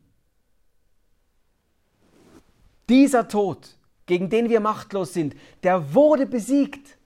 Dieser 2.90 3.26
Tod, 3.26 3.78
gegen 4.04 4.28
den 4.28 4.50
wir 4.50 4.60
machtlos 4.60 5.14
sind, 5.14 5.34
der 5.62 5.94
wurde 5.94 6.26
besiegt. 6.26 6.98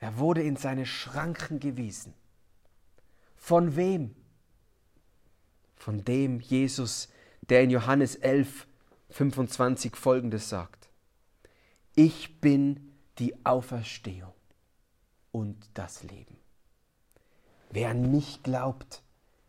Er 0.00 0.18
wurde 0.18 0.42
in 0.42 0.56
seine 0.56 0.84
Schranken 0.84 1.60
gewiesen. 1.60 2.12
Von 3.36 3.76
wem? 3.76 4.16
Von 5.76 6.04
dem 6.04 6.40
Jesus, 6.40 7.08
der 7.48 7.62
in 7.62 7.70
Johannes 7.70 8.16
11 8.16 8.66
25 9.10 9.96
folgendes 9.96 10.48
sagt. 10.48 10.88
Ich 11.94 12.40
bin 12.40 12.92
die 13.18 13.34
Auferstehung 13.46 14.32
und 15.32 15.56
das 15.74 16.02
Leben. 16.02 16.36
Wer 17.70 17.90
an 17.90 18.10
mich 18.10 18.42
glaubt, 18.42 19.02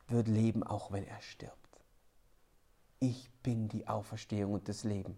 wird 0.08 0.28
leben, 0.28 0.64
auch 0.64 0.92
wenn 0.92 1.06
er 1.06 1.22
stirbt. 1.22 1.54
Ich 3.00 3.30
bin 3.44 3.68
die 3.68 3.88
Auferstehung 3.88 4.54
und 4.54 4.70
das 4.70 4.84
Leben. 4.84 5.18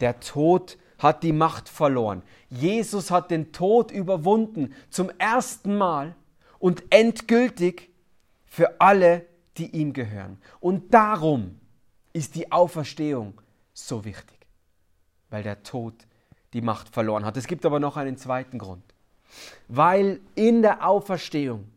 Der 0.00 0.20
Tod 0.20 0.78
hat 0.98 1.22
die 1.22 1.32
Macht 1.32 1.68
verloren. 1.68 2.22
Jesus 2.50 3.10
hat 3.10 3.30
den 3.30 3.52
Tod 3.52 3.90
überwunden 3.90 4.74
zum 4.90 5.10
ersten 5.18 5.76
Mal 5.78 6.14
und 6.58 6.84
endgültig 6.90 7.90
für 8.44 8.80
alle, 8.80 9.26
die 9.56 9.70
ihm 9.70 9.92
gehören. 9.92 10.38
Und 10.60 10.92
darum 10.92 11.60
ist 12.16 12.34
die 12.34 12.50
Auferstehung 12.50 13.38
so 13.74 14.06
wichtig, 14.06 14.38
weil 15.28 15.42
der 15.42 15.62
Tod 15.62 15.92
die 16.54 16.62
Macht 16.62 16.88
verloren 16.88 17.26
hat. 17.26 17.36
Es 17.36 17.46
gibt 17.46 17.66
aber 17.66 17.78
noch 17.78 17.98
einen 17.98 18.16
zweiten 18.16 18.58
Grund. 18.58 18.82
Weil 19.68 20.20
in 20.34 20.62
der 20.62 20.88
Auferstehung 20.88 21.70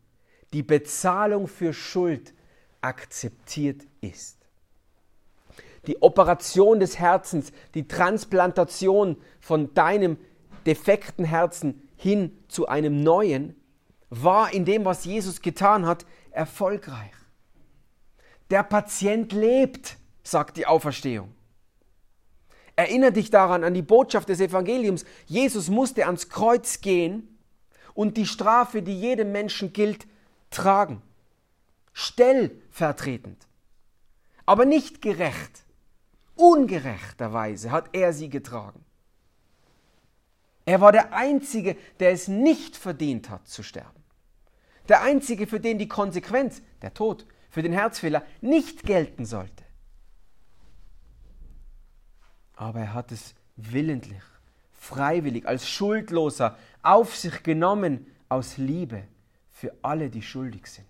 die 0.54 0.62
Bezahlung 0.62 1.46
für 1.46 1.74
Schuld 1.74 2.32
akzeptiert 2.80 3.82
ist. 4.00 4.38
Die 5.86 6.00
Operation 6.00 6.80
des 6.80 6.98
Herzens, 6.98 7.52
die 7.74 7.86
Transplantation 7.86 9.18
von 9.40 9.74
deinem 9.74 10.16
defekten 10.64 11.26
Herzen 11.26 11.86
hin 11.96 12.34
zu 12.48 12.66
einem 12.66 13.02
neuen, 13.02 13.54
war 14.08 14.54
in 14.54 14.64
dem, 14.64 14.86
was 14.86 15.04
Jesus 15.04 15.42
getan 15.42 15.84
hat, 15.84 16.06
erfolgreich. 16.30 17.12
Der 18.48 18.62
Patient 18.62 19.32
lebt 19.32 19.99
sagt 20.30 20.56
die 20.56 20.66
Auferstehung. 20.66 21.34
Erinnere 22.76 23.12
dich 23.12 23.30
daran 23.30 23.64
an 23.64 23.74
die 23.74 23.82
Botschaft 23.82 24.28
des 24.28 24.40
Evangeliums. 24.40 25.04
Jesus 25.26 25.68
musste 25.68 26.06
ans 26.06 26.28
Kreuz 26.28 26.80
gehen 26.80 27.38
und 27.94 28.16
die 28.16 28.26
Strafe, 28.26 28.80
die 28.80 28.98
jedem 28.98 29.32
Menschen 29.32 29.72
gilt, 29.72 30.06
tragen. 30.50 31.02
Stellvertretend. 31.92 33.46
Aber 34.46 34.64
nicht 34.64 35.02
gerecht. 35.02 35.64
Ungerechterweise 36.36 37.70
hat 37.70 37.90
er 37.92 38.12
sie 38.12 38.30
getragen. 38.30 38.84
Er 40.64 40.80
war 40.80 40.92
der 40.92 41.12
Einzige, 41.12 41.76
der 41.98 42.12
es 42.12 42.28
nicht 42.28 42.76
verdient 42.76 43.28
hat 43.28 43.46
zu 43.48 43.62
sterben. 43.62 44.02
Der 44.88 45.02
Einzige, 45.02 45.46
für 45.46 45.60
den 45.60 45.78
die 45.78 45.88
Konsequenz, 45.88 46.62
der 46.82 46.94
Tod, 46.94 47.26
für 47.50 47.62
den 47.62 47.72
Herzfehler 47.72 48.22
nicht 48.40 48.84
gelten 48.84 49.26
sollte 49.26 49.64
aber 52.60 52.80
er 52.80 52.92
hat 52.92 53.10
es 53.10 53.34
willentlich, 53.56 54.20
freiwillig, 54.74 55.48
als 55.48 55.66
Schuldloser 55.66 56.58
auf 56.82 57.16
sich 57.16 57.42
genommen 57.42 58.06
aus 58.28 58.58
Liebe 58.58 59.04
für 59.50 59.74
alle, 59.80 60.10
die 60.10 60.20
schuldig 60.20 60.66
sind. 60.66 60.86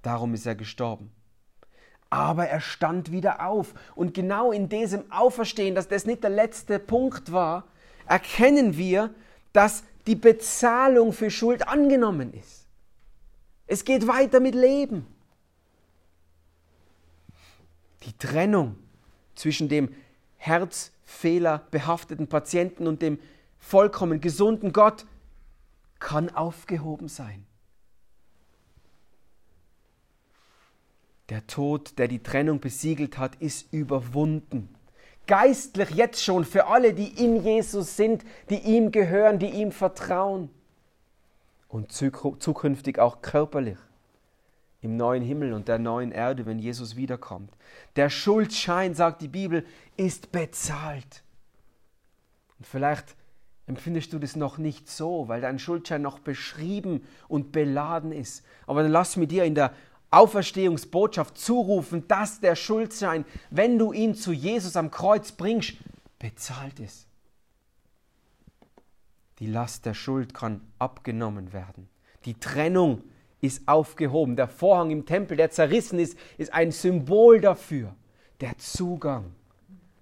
Darum 0.00 0.32
ist 0.32 0.46
er 0.46 0.54
gestorben. 0.54 1.10
Aber 2.08 2.46
er 2.46 2.62
stand 2.62 3.12
wieder 3.12 3.46
auf. 3.46 3.74
Und 3.94 4.14
genau 4.14 4.50
in 4.50 4.70
diesem 4.70 5.12
Auferstehen, 5.12 5.74
dass 5.74 5.86
das 5.86 6.06
nicht 6.06 6.22
der 6.22 6.30
letzte 6.30 6.78
Punkt 6.78 7.30
war, 7.30 7.64
erkennen 8.06 8.78
wir, 8.78 9.10
dass 9.52 9.84
die 10.06 10.16
Bezahlung 10.16 11.12
für 11.12 11.30
Schuld 11.30 11.68
angenommen 11.68 12.32
ist. 12.32 12.64
Es 13.66 13.84
geht 13.84 14.06
weiter 14.06 14.40
mit 14.40 14.54
Leben. 14.54 15.06
Die 18.04 18.16
Trennung 18.16 18.76
zwischen 19.34 19.68
dem 19.68 19.94
herzfehlerbehafteten 20.38 22.28
Patienten 22.28 22.86
und 22.86 23.02
dem 23.02 23.18
vollkommen 23.58 24.20
gesunden 24.20 24.72
Gott 24.72 25.04
kann 25.98 26.30
aufgehoben 26.30 27.08
sein. 27.08 27.44
Der 31.28 31.46
Tod, 31.46 31.98
der 31.98 32.08
die 32.08 32.22
Trennung 32.22 32.60
besiegelt 32.60 33.18
hat, 33.18 33.36
ist 33.36 33.70
überwunden. 33.72 34.74
Geistlich 35.26 35.90
jetzt 35.90 36.24
schon 36.24 36.46
für 36.46 36.68
alle, 36.68 36.94
die 36.94 37.22
in 37.22 37.42
Jesus 37.42 37.96
sind, 37.96 38.24
die 38.48 38.60
ihm 38.60 38.90
gehören, 38.92 39.38
die 39.38 39.50
ihm 39.50 39.72
vertrauen. 39.72 40.48
Und 41.68 41.92
zukünftig 41.92 42.98
auch 42.98 43.20
körperlich 43.20 43.76
im 44.80 44.96
neuen 44.96 45.22
Himmel 45.22 45.52
und 45.52 45.68
der 45.68 45.78
neuen 45.78 46.12
Erde, 46.12 46.46
wenn 46.46 46.58
Jesus 46.58 46.96
wiederkommt. 46.96 47.50
Der 47.96 48.10
Schuldschein, 48.10 48.94
sagt 48.94 49.22
die 49.22 49.28
Bibel, 49.28 49.64
ist 49.96 50.30
bezahlt. 50.30 51.24
Und 52.58 52.66
vielleicht 52.66 53.16
empfindest 53.66 54.12
du 54.12 54.18
das 54.18 54.36
noch 54.36 54.58
nicht 54.58 54.88
so, 54.88 55.28
weil 55.28 55.40
dein 55.40 55.58
Schuldschein 55.58 56.02
noch 56.02 56.20
beschrieben 56.20 57.04
und 57.26 57.52
beladen 57.52 58.12
ist. 58.12 58.44
Aber 58.66 58.82
dann 58.82 58.92
lass 58.92 59.16
mir 59.16 59.26
dir 59.26 59.44
in 59.44 59.54
der 59.54 59.72
Auferstehungsbotschaft 60.10 61.36
zurufen, 61.36 62.06
dass 62.08 62.40
der 62.40 62.56
Schuldschein, 62.56 63.24
wenn 63.50 63.78
du 63.78 63.92
ihn 63.92 64.14
zu 64.14 64.32
Jesus 64.32 64.76
am 64.76 64.90
Kreuz 64.90 65.32
bringst, 65.32 65.74
bezahlt 66.18 66.80
ist. 66.80 67.06
Die 69.38 69.46
Last 69.46 69.86
der 69.86 69.94
Schuld 69.94 70.34
kann 70.34 70.62
abgenommen 70.78 71.52
werden. 71.52 71.88
Die 72.24 72.34
Trennung 72.34 73.02
ist 73.40 73.66
aufgehoben. 73.66 74.36
Der 74.36 74.48
Vorhang 74.48 74.90
im 74.90 75.06
Tempel, 75.06 75.36
der 75.36 75.50
zerrissen 75.50 75.98
ist, 75.98 76.18
ist 76.38 76.52
ein 76.52 76.72
Symbol 76.72 77.40
dafür. 77.40 77.94
Der 78.40 78.56
Zugang 78.58 79.32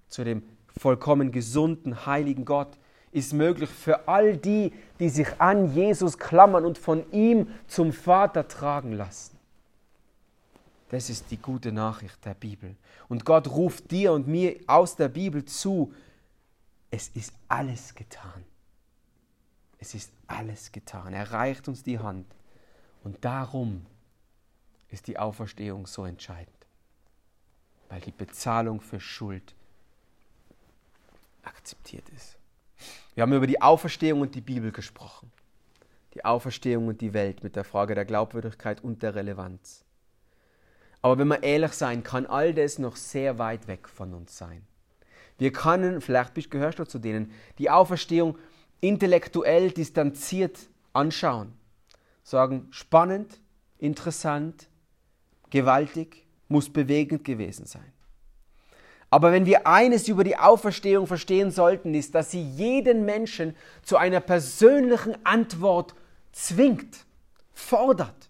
zu 0.07 0.23
dem 0.23 0.43
vollkommen 0.77 1.31
gesunden, 1.31 2.05
heiligen 2.05 2.45
Gott 2.45 2.77
ist 3.11 3.33
möglich 3.33 3.69
für 3.69 4.07
all 4.07 4.37
die, 4.37 4.73
die 4.99 5.09
sich 5.09 5.27
an 5.39 5.73
Jesus 5.73 6.17
klammern 6.17 6.65
und 6.65 6.77
von 6.77 7.09
ihm 7.11 7.47
zum 7.67 7.91
Vater 7.91 8.47
tragen 8.47 8.91
lassen. 8.91 9.37
Das 10.89 11.09
ist 11.09 11.31
die 11.31 11.37
gute 11.37 11.71
Nachricht 11.71 12.23
der 12.25 12.33
Bibel. 12.33 12.75
Und 13.09 13.25
Gott 13.25 13.49
ruft 13.49 13.91
dir 13.91 14.13
und 14.13 14.27
mir 14.27 14.57
aus 14.67 14.95
der 14.95 15.09
Bibel 15.09 15.43
zu, 15.45 15.93
es 16.91 17.09
ist 17.09 17.33
alles 17.47 17.93
getan. 17.95 18.45
Es 19.79 19.93
ist 19.93 20.11
alles 20.27 20.71
getan. 20.71 21.13
Er 21.13 21.31
reicht 21.31 21.67
uns 21.67 21.83
die 21.83 21.99
Hand. 21.99 22.25
Und 23.03 23.23
darum 23.23 23.85
ist 24.89 25.07
die 25.07 25.17
Auferstehung 25.17 25.87
so 25.87 26.05
entscheidend. 26.05 26.55
Weil 27.89 28.01
die 28.01 28.11
Bezahlung 28.11 28.81
für 28.81 28.99
Schuld 28.99 29.55
akzeptiert 31.43 32.07
ist. 32.09 32.37
Wir 33.15 33.23
haben 33.23 33.33
über 33.33 33.47
die 33.47 33.61
Auferstehung 33.61 34.21
und 34.21 34.35
die 34.35 34.41
Bibel 34.41 34.71
gesprochen. 34.71 35.31
Die 36.13 36.25
Auferstehung 36.25 36.87
und 36.87 37.01
die 37.01 37.13
Welt 37.13 37.43
mit 37.43 37.55
der 37.55 37.63
Frage 37.63 37.95
der 37.95 38.05
Glaubwürdigkeit 38.05 38.83
und 38.83 39.03
der 39.03 39.15
Relevanz. 39.15 39.83
Aber 41.01 41.17
wenn 41.17 41.27
man 41.27 41.43
ehrlich 41.43 41.73
sein, 41.73 42.03
kann 42.03 42.25
all 42.25 42.53
das 42.53 42.79
noch 42.79 42.95
sehr 42.95 43.37
weit 43.39 43.67
weg 43.67 43.87
von 43.87 44.13
uns 44.13 44.37
sein. 44.37 44.65
Wir 45.37 45.51
können, 45.51 46.01
vielleicht 46.01 46.49
gehörst 46.49 46.79
du 46.79 46.85
zu 46.85 46.99
denen, 46.99 47.31
die 47.59 47.69
Auferstehung 47.69 48.37
intellektuell 48.81 49.71
distanziert 49.71 50.69
anschauen. 50.93 51.53
Sagen, 52.27 52.67
spannend, 52.71 53.39
interessant, 53.77 54.67
gewaltig, 55.49 56.27
muss 56.49 56.69
bewegend 56.69 57.23
gewesen 57.23 57.65
sein. 57.65 57.93
Aber 59.09 59.31
wenn 59.31 59.45
wir 59.45 59.65
eines 59.65 60.09
über 60.09 60.25
die 60.25 60.35
Auferstehung 60.35 61.07
verstehen 61.07 61.51
sollten, 61.51 61.93
ist, 61.93 62.15
dass 62.15 62.29
sie 62.29 62.41
jeden 62.41 63.05
Menschen 63.05 63.55
zu 63.81 63.95
einer 63.95 64.19
persönlichen 64.19 65.15
Antwort 65.25 65.95
zwingt, 66.33 67.05
fordert. 67.53 68.29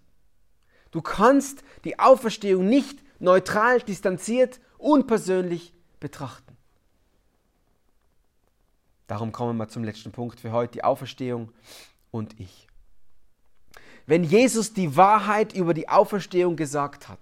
Du 0.92 1.02
kannst 1.02 1.64
die 1.82 1.98
Auferstehung 1.98 2.68
nicht 2.68 3.02
neutral, 3.18 3.80
distanziert, 3.80 4.60
unpersönlich 4.78 5.74
betrachten. 5.98 6.56
Darum 9.08 9.32
kommen 9.32 9.56
wir 9.56 9.68
zum 9.68 9.82
letzten 9.82 10.12
Punkt 10.12 10.38
für 10.38 10.52
heute, 10.52 10.74
die 10.74 10.84
Auferstehung 10.84 11.50
und 12.12 12.38
ich. 12.38 12.67
Wenn 14.08 14.24
Jesus 14.24 14.72
die 14.72 14.96
Wahrheit 14.96 15.52
über 15.52 15.74
die 15.74 15.90
Auferstehung 15.90 16.56
gesagt 16.56 17.10
hat, 17.10 17.20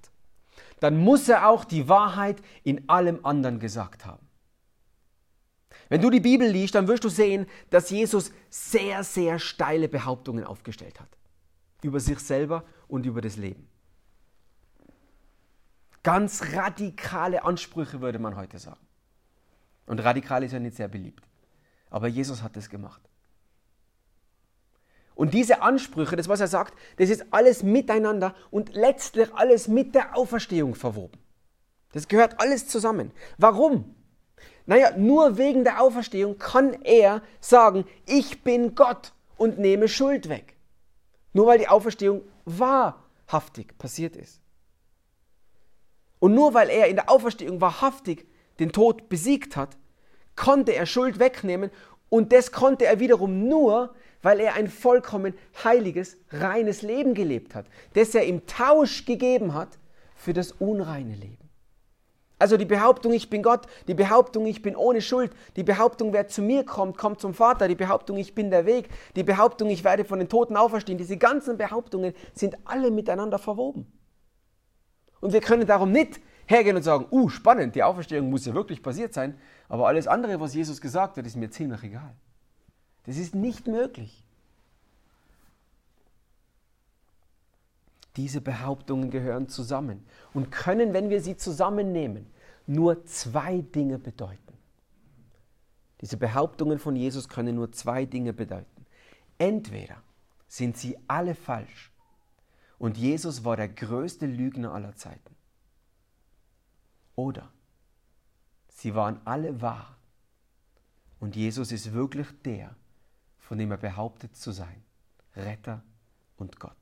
dann 0.79 0.97
muss 0.97 1.29
er 1.29 1.49
auch 1.49 1.65
die 1.65 1.89
Wahrheit 1.89 2.41
in 2.63 2.89
allem 2.89 3.27
anderen 3.27 3.59
gesagt 3.59 4.07
haben. 4.07 4.25
Wenn 5.89 6.01
du 6.01 6.11
die 6.11 6.21
Bibel 6.21 6.49
liest, 6.49 6.77
dann 6.77 6.87
wirst 6.87 7.03
du 7.03 7.09
sehen, 7.09 7.47
dass 7.71 7.91
Jesus 7.91 8.31
sehr, 8.51 9.03
sehr 9.03 9.41
steile 9.41 9.89
Behauptungen 9.89 10.45
aufgestellt 10.45 11.01
hat. 11.01 11.09
Über 11.83 11.99
sich 11.99 12.21
selber 12.21 12.63
und 12.87 13.05
über 13.05 13.21
das 13.21 13.37
Leben. 13.37 13.67
Ganz 16.05 16.53
radikale 16.53 17.43
Ansprüche 17.43 18.01
würde 18.01 18.21
man 18.21 18.37
heute 18.37 18.61
sagen. 18.61 18.87
Und 19.87 19.99
radikal 19.99 20.45
ist 20.45 20.53
ja 20.53 20.61
nicht 20.61 20.77
sehr 20.77 20.87
beliebt. 20.87 21.25
Aber 21.91 22.07
Jesus 22.07 22.45
hat 22.45 22.55
das 22.55 22.71
gemacht. 22.71 23.03
Und 25.17 25.33
diese 25.33 25.63
Ansprüche, 25.63 26.15
das 26.15 26.29
was 26.29 26.41
er 26.41 26.47
sagt, 26.47 26.75
das 26.99 27.09
ist 27.09 27.25
alles 27.31 27.63
miteinander 27.63 28.35
und 28.51 28.75
letztlich 28.75 29.35
alles 29.35 29.67
mit 29.67 29.95
der 29.95 30.15
Auferstehung 30.15 30.75
verwoben. 30.75 31.19
Das 31.93 32.07
gehört 32.07 32.39
alles 32.39 32.69
zusammen. 32.69 33.11
Warum? 33.39 33.95
Naja, 34.67 34.95
nur 34.97 35.39
wegen 35.39 35.65
der 35.65 35.81
Auferstehung 35.81 36.39
kann 36.39 36.75
er 36.83 37.23
sagen, 37.41 37.87
ich 38.05 38.45
bin 38.45 38.75
Gott 38.75 39.15
und 39.39 39.59
nehme 39.59 39.89
Schuld 39.89 40.29
weg. 40.29 40.55
Nur 41.33 41.47
weil 41.47 41.59
die 41.59 41.69
Auferstehung 41.69 42.23
wahrhaftig 42.45 43.79
passiert 43.79 44.17
ist. 44.17 44.43
Und 46.19 46.35
nur 46.35 46.53
weil 46.53 46.69
er 46.69 46.89
in 46.89 46.97
der 46.97 47.09
Auferstehung 47.09 47.61
wahrhaftig 47.63 48.27
den 48.59 48.71
Tod 48.71 49.09
besiegt 49.09 49.57
hat, 49.57 49.79
konnte 50.35 50.75
er 50.75 50.85
Schuld 50.85 51.19
wegnehmen 51.19 51.71
und 52.11 52.33
das 52.33 52.53
konnte 52.53 52.85
er 52.85 53.01
wiederum 53.01 53.49
nur, 53.49 53.95
weil 54.27 54.41
er 54.41 54.55
ein 54.55 54.67
vollkommen 54.67 55.35
heiliges, 55.63 56.17
reines 56.33 56.83
Leben 56.83 57.15
gelebt 57.15 57.55
hat, 57.55 57.67
das 57.95 58.13
er 58.13 58.25
im 58.25 58.45
Tausch 58.45 59.05
gegeben 59.05 59.55
hat 59.55 59.79
für 60.17 60.33
das 60.33 60.51
unreine 60.51 61.15
Leben. 61.15 61.49
Also 62.37 62.57
die 62.57 62.65
Behauptung, 62.65 63.13
ich 63.13 63.31
bin 63.31 63.45
Gott, 63.45 63.69
die 63.87 63.95
Behauptung, 63.95 64.45
ich 64.47 64.63
bin 64.63 64.75
ohne 64.75 65.01
Schuld, 65.01 65.31
die 65.55 65.63
Behauptung, 65.63 66.13
wer 66.13 66.27
zu 66.27 66.43
mir 66.43 66.65
kommt, 66.65 66.99
kommt 66.99 67.21
zum 67.21 67.35
Vater, 67.35 67.69
die 67.69 67.77
Behauptung, 67.77 68.17
ich 68.17 68.35
bin 68.35 68.51
der 68.51 68.67
Weg, 68.67 68.89
die 69.15 69.23
Behauptung, 69.23 69.71
ich 69.71 69.85
werde 69.85 70.05
von 70.05 70.19
den 70.19 70.29
Toten 70.29 70.57
auferstehen, 70.57 70.99
diese 70.99 71.19
ganzen 71.19 71.57
Behauptungen 71.57 72.13
sind 72.35 72.57
alle 72.65 72.91
miteinander 72.91 73.39
verwoben. 73.39 73.87
Und 75.21 75.35
wir 75.35 75.41
können 75.41 75.69
darum 75.69 75.93
nicht 75.93 76.19
hergehen 76.47 76.75
und 76.75 76.83
sagen, 76.83 77.07
uh, 77.13 77.29
spannend, 77.29 77.77
die 77.77 77.85
Auferstehung 77.85 78.29
muss 78.29 78.45
ja 78.45 78.55
wirklich 78.55 78.83
passiert 78.83 79.15
sein, 79.15 79.39
aber 79.69 79.87
alles 79.87 80.09
andere, 80.09 80.41
was 80.41 80.53
Jesus 80.53 80.81
gesagt 80.81 81.17
hat, 81.17 81.25
ist 81.25 81.37
mir 81.37 81.49
ziemlich 81.49 81.85
egal. 81.85 82.17
Das 83.07 83.17
ist 83.17 83.35
nicht 83.35 83.67
möglich. 83.67 84.23
Diese 88.17 88.41
Behauptungen 88.41 89.11
gehören 89.11 89.49
zusammen 89.49 90.05
und 90.35 90.51
können, 90.51 90.93
wenn 90.93 91.11
wir 91.11 91.21
sie 91.21 91.37
zusammennehmen, 91.37 92.27
nur 92.67 93.05
zwei 93.05 93.61
Dinge 93.61 93.99
bedeuten. 93.99 94.41
Diese 96.01 96.17
Behauptungen 96.17 96.79
von 96.79 96.97
Jesus 96.97 97.29
können 97.29 97.55
nur 97.55 97.73
zwei 97.73 98.05
Dinge 98.05 98.33
bedeuten. 98.33 98.87
Entweder 99.39 100.03
sind 100.49 100.77
sie 100.77 100.99
alle 101.07 101.35
falsch 101.35 101.93
und 102.79 102.97
Jesus 102.97 103.45
war 103.45 103.57
der 103.57 103.69
größte 103.69 104.27
Lügner 104.27 104.73
aller 104.73 104.97
Zeiten. 104.97 105.35
Oder 107.15 107.51
sie 108.69 108.95
waren 108.95 109.21
alle 109.25 109.61
wahr 109.61 109.97
und 111.21 111.37
Jesus 111.37 111.71
ist 111.73 111.93
wirklich 111.93 112.29
der, 112.45 112.75
von 113.47 113.59
dem 113.59 113.71
er 113.71 113.77
behauptet 113.77 114.37
zu 114.37 114.51
sein, 114.51 114.83
Retter 115.37 115.83
und 116.37 116.59
Gott. 116.59 116.77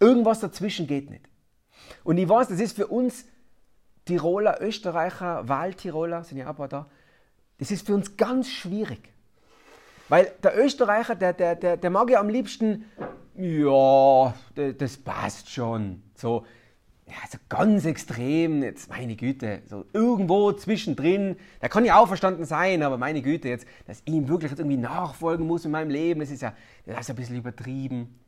Irgendwas 0.00 0.40
dazwischen 0.40 0.88
geht 0.88 1.08
nicht. 1.08 1.28
Und 2.02 2.18
ich 2.18 2.28
weiß, 2.28 2.48
das 2.48 2.58
ist 2.58 2.74
für 2.74 2.88
uns 2.88 3.24
Tiroler, 4.04 4.60
Österreicher, 4.60 5.48
Wahltiroler, 5.48 6.24
sind 6.24 6.38
ja 6.38 6.48
ein 6.48 6.56
paar 6.56 6.68
da, 6.68 6.90
das 7.58 7.70
ist 7.70 7.86
für 7.86 7.94
uns 7.94 8.16
ganz 8.16 8.48
schwierig. 8.48 9.12
Weil 10.08 10.32
der 10.42 10.58
Österreicher, 10.58 11.14
der, 11.14 11.32
der, 11.32 11.54
der, 11.54 11.76
der 11.76 11.90
mag 11.90 12.10
ja 12.10 12.18
am 12.18 12.28
liebsten 12.28 12.84
ja, 13.36 14.34
das 14.54 14.96
passt 14.98 15.48
schon. 15.48 16.02
so, 16.16 16.44
ja, 17.12 17.28
so 17.30 17.38
ganz 17.48 17.84
extrem, 17.84 18.62
jetzt 18.62 18.88
meine 18.88 19.16
Güte, 19.16 19.60
so 19.66 19.84
irgendwo 19.92 20.52
zwischendrin, 20.52 21.36
der 21.60 21.68
kann 21.68 21.84
ja 21.84 21.98
auferstanden 21.98 22.46
sein, 22.46 22.82
aber 22.82 22.96
meine 22.96 23.20
Güte, 23.20 23.48
jetzt, 23.48 23.66
dass 23.86 24.00
ich 24.04 24.14
ihm 24.14 24.28
wirklich 24.28 24.50
jetzt 24.50 24.60
irgendwie 24.60 24.78
nachfolgen 24.78 25.46
muss 25.46 25.64
in 25.66 25.72
meinem 25.72 25.90
Leben, 25.90 26.20
das 26.20 26.30
ist 26.30 26.40
ja, 26.40 26.54
das 26.86 27.00
ist 27.00 27.10
ein 27.10 27.16
bisschen 27.16 27.36
übertrieben. 27.36 28.18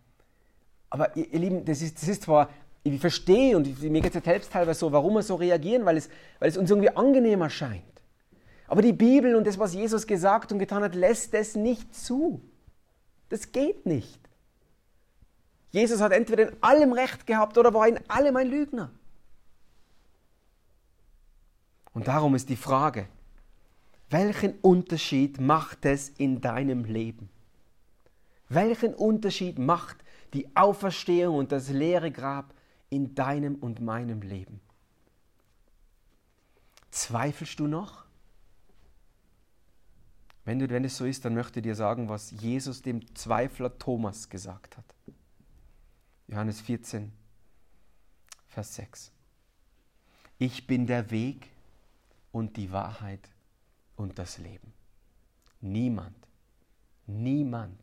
Aber 0.90 1.16
ihr, 1.16 1.32
ihr 1.32 1.38
Lieben, 1.38 1.64
das 1.64 1.80
ist, 1.80 2.00
das 2.02 2.08
ist 2.08 2.22
zwar, 2.24 2.50
ich 2.82 3.00
verstehe 3.00 3.56
und 3.56 3.82
mir 3.82 4.02
geht 4.02 4.14
es 4.14 4.22
selbst 4.22 4.52
teilweise 4.52 4.80
so, 4.80 4.92
warum 4.92 5.14
wir 5.14 5.22
so 5.22 5.36
reagieren, 5.36 5.86
weil 5.86 5.96
es, 5.96 6.10
weil 6.38 6.50
es 6.50 6.58
uns 6.58 6.68
irgendwie 6.68 6.90
angenehmer 6.90 7.48
scheint. 7.48 7.82
Aber 8.68 8.82
die 8.82 8.92
Bibel 8.92 9.34
und 9.34 9.46
das, 9.46 9.58
was 9.58 9.72
Jesus 9.72 10.06
gesagt 10.06 10.52
und 10.52 10.58
getan 10.58 10.82
hat, 10.82 10.94
lässt 10.94 11.32
es 11.32 11.54
nicht 11.54 11.94
zu. 11.94 12.42
Das 13.30 13.50
geht 13.52 13.86
nicht. 13.86 14.20
Jesus 15.74 16.00
hat 16.00 16.12
entweder 16.12 16.50
in 16.50 16.62
allem 16.62 16.92
Recht 16.92 17.26
gehabt 17.26 17.58
oder 17.58 17.74
war 17.74 17.88
in 17.88 17.98
allem 18.08 18.36
ein 18.36 18.48
Lügner. 18.48 18.92
Und 21.92 22.06
darum 22.06 22.36
ist 22.36 22.48
die 22.48 22.54
Frage, 22.54 23.08
welchen 24.08 24.54
Unterschied 24.60 25.40
macht 25.40 25.84
es 25.84 26.10
in 26.10 26.40
deinem 26.40 26.84
Leben? 26.84 27.28
Welchen 28.48 28.94
Unterschied 28.94 29.58
macht 29.58 29.96
die 30.32 30.46
Auferstehung 30.54 31.38
und 31.38 31.50
das 31.50 31.70
leere 31.70 32.12
Grab 32.12 32.54
in 32.88 33.16
deinem 33.16 33.56
und 33.56 33.80
meinem 33.80 34.22
Leben? 34.22 34.60
Zweifelst 36.92 37.58
du 37.58 37.66
noch? 37.66 38.04
Wenn, 40.44 40.60
du, 40.60 40.70
wenn 40.70 40.84
es 40.84 40.96
so 40.96 41.04
ist, 41.04 41.24
dann 41.24 41.34
möchte 41.34 41.58
ich 41.58 41.64
dir 41.64 41.74
sagen, 41.74 42.08
was 42.08 42.30
Jesus 42.30 42.80
dem 42.80 43.12
Zweifler 43.16 43.76
Thomas 43.76 44.28
gesagt 44.28 44.76
hat. 44.76 44.84
Johannes 46.26 46.60
14, 46.62 47.12
Vers 48.48 48.74
6. 48.76 49.12
Ich 50.38 50.66
bin 50.66 50.86
der 50.86 51.10
Weg 51.10 51.50
und 52.32 52.56
die 52.56 52.72
Wahrheit 52.72 53.28
und 53.96 54.18
das 54.18 54.38
Leben. 54.38 54.72
Niemand, 55.60 56.16
niemand 57.06 57.78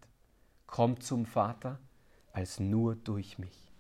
kommt 0.65 1.03
zum 1.03 1.25
Vater 1.25 1.79
als 2.33 2.59
nur 2.59 2.95
durch 2.95 3.37
mich. 3.37 3.71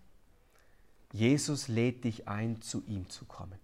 Jesus 1.11 1.67
lädt 1.67 2.03
dich 2.03 2.27
ein, 2.27 2.61
zu 2.61 2.83
ihm 2.85 3.09
zu 3.09 3.25
kommen. 3.25 3.59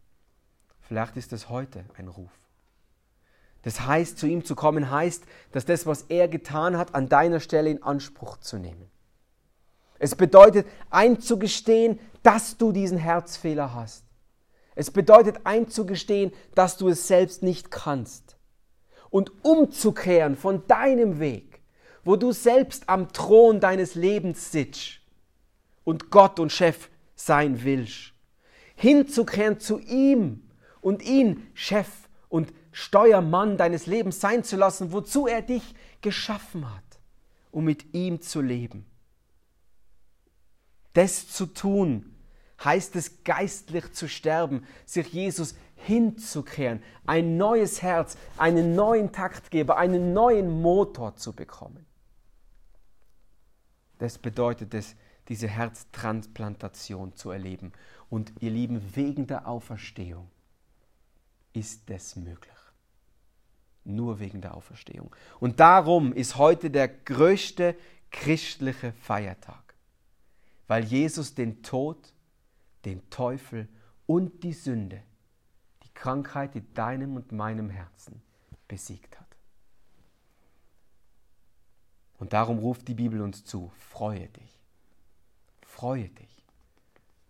Vielleicht 0.81 1.15
ist 1.15 1.31
es 1.31 1.47
heute 1.49 1.85
ein 1.97 2.07
Ruf. 2.07 2.31
Das 3.61 3.81
heißt, 3.81 4.17
zu 4.17 4.27
ihm 4.27 4.43
zu 4.43 4.55
kommen, 4.55 4.89
heißt, 4.89 5.25
dass 5.51 5.65
das, 5.65 5.85
was 5.85 6.03
er 6.03 6.27
getan 6.27 6.77
hat, 6.77 6.95
an 6.95 7.09
deiner 7.09 7.39
Stelle 7.39 7.69
in 7.69 7.83
Anspruch 7.83 8.37
zu 8.37 8.57
nehmen. 8.57 8.89
Es 9.99 10.15
bedeutet 10.15 10.67
einzugestehen, 10.89 11.99
dass 12.23 12.57
du 12.57 12.71
diesen 12.71 12.97
Herzfehler 12.97 13.73
hast. 13.73 14.03
Es 14.75 14.91
bedeutet 14.91 15.37
einzugestehen, 15.45 16.31
dass 16.53 16.77
du 16.77 16.89
es 16.89 17.07
selbst 17.07 17.41
nicht 17.41 17.71
kannst. 17.71 18.37
Und 19.09 19.31
umzukehren 19.43 20.35
von 20.35 20.67
deinem 20.67 21.19
Weg, 21.19 21.61
wo 22.03 22.15
du 22.15 22.31
selbst 22.31 22.87
am 22.87 23.11
Thron 23.11 23.59
deines 23.59 23.95
Lebens 23.95 24.51
sitzt 24.51 24.99
und 25.83 26.11
Gott 26.11 26.39
und 26.39 26.51
Chef 26.51 26.89
sein 27.15 27.63
willst. 27.63 28.13
Hinzukehren 28.75 29.59
zu 29.59 29.79
ihm 29.79 30.43
und 30.81 31.01
ihn 31.01 31.47
Chef 31.53 31.87
und 32.29 32.53
Steuermann 32.71 33.57
deines 33.57 33.87
Lebens 33.87 34.19
sein 34.19 34.43
zu 34.43 34.57
lassen, 34.57 34.91
wozu 34.91 35.25
er 35.25 35.41
dich 35.41 35.73
geschaffen 36.01 36.69
hat, 36.69 36.99
um 37.51 37.63
mit 37.63 37.95
ihm 37.95 38.21
zu 38.21 38.41
leben. 38.41 38.85
Das 40.97 41.27
zu 41.29 41.45
tun, 41.45 42.11
heißt 42.63 42.95
es 42.95 43.23
geistlich 43.23 43.93
zu 43.93 44.09
sterben, 44.09 44.65
sich 44.83 45.13
Jesus 45.13 45.53
hinzukehren, 45.75 46.81
ein 47.05 47.37
neues 47.37 47.83
Herz, 47.83 48.17
einen 48.35 48.73
neuen 48.73 49.11
Taktgeber, 49.11 49.77
einen 49.77 50.13
neuen 50.13 50.49
Motor 50.59 51.15
zu 51.15 51.33
bekommen. 51.33 51.85
Das 53.99 54.17
bedeutet 54.17 54.73
es, 54.73 54.95
diese 55.27 55.47
Herztransplantation 55.47 57.15
zu 57.15 57.29
erleben. 57.29 57.73
Und 58.09 58.33
ihr 58.39 58.49
Lieben, 58.49 58.81
wegen 58.95 59.27
der 59.27 59.47
Auferstehung 59.47 60.31
ist 61.53 61.91
das 61.91 62.15
möglich. 62.15 62.57
Nur 63.83 64.19
wegen 64.19 64.41
der 64.41 64.57
Auferstehung. 64.57 65.15
Und 65.39 65.59
darum 65.59 66.11
ist 66.11 66.37
heute 66.37 66.71
der 66.71 66.87
größte 66.87 67.75
christliche 68.09 68.93
Feiertag 68.93 69.66
weil 70.67 70.83
Jesus 70.83 71.33
den 71.33 71.63
Tod, 71.63 72.13
den 72.85 73.09
Teufel 73.09 73.67
und 74.05 74.43
die 74.43 74.53
Sünde, 74.53 75.01
die 75.83 75.93
Krankheit 75.93 76.55
in 76.55 76.73
deinem 76.73 77.15
und 77.15 77.31
meinem 77.31 77.69
Herzen 77.69 78.21
besiegt 78.67 79.19
hat. 79.19 79.27
Und 82.19 82.33
darum 82.33 82.59
ruft 82.59 82.87
die 82.87 82.95
Bibel 82.95 83.21
uns 83.21 83.45
zu, 83.45 83.71
freue 83.77 84.27
dich, 84.27 84.59
freue 85.61 86.09
dich. 86.09 86.43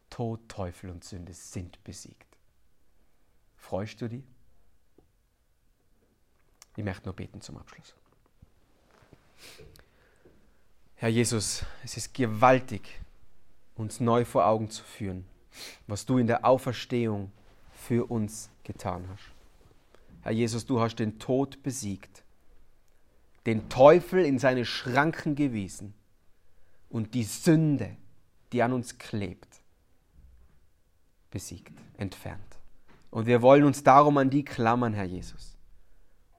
Tod, 0.09 0.47
Teufel 0.47 0.89
und 0.89 1.03
Sünde 1.03 1.33
sind 1.33 1.83
besiegt. 1.83 2.25
Freust 3.57 4.01
du 4.01 4.07
dich? 4.07 4.23
Ich 6.75 6.83
möchte 6.83 7.05
nur 7.05 7.15
beten 7.15 7.41
zum 7.41 7.57
Abschluss. 7.57 7.93
Herr 10.95 11.09
Jesus, 11.09 11.65
es 11.83 11.97
ist 11.97 12.13
gewaltig, 12.13 13.01
uns 13.77 13.99
neu 13.99 14.25
vor 14.25 14.45
Augen 14.45 14.69
zu 14.69 14.83
führen, 14.83 15.25
was 15.87 16.05
du 16.05 16.17
in 16.17 16.27
der 16.27 16.45
Auferstehung 16.45 17.31
für 17.71 18.09
uns 18.09 18.49
getan 18.63 19.07
hast. 19.09 19.31
Herr 20.23 20.31
Jesus, 20.31 20.65
du 20.65 20.81
hast 20.81 20.95
den 20.97 21.19
Tod 21.19 21.61
besiegt, 21.63 22.23
den 23.45 23.69
Teufel 23.69 24.25
in 24.25 24.39
seine 24.39 24.65
Schranken 24.65 25.35
gewiesen 25.35 25.93
und 26.89 27.13
die 27.13 27.23
Sünde, 27.23 27.95
die 28.51 28.61
an 28.61 28.73
uns 28.73 28.97
klebt, 28.97 29.61
besiegt, 31.31 31.73
entfernt. 31.97 32.41
Und 33.09 33.25
wir 33.25 33.41
wollen 33.41 33.63
uns 33.63 33.83
darum 33.83 34.17
an 34.17 34.29
die 34.29 34.43
klammern, 34.43 34.93
Herr 34.93 35.05
Jesus, 35.05 35.55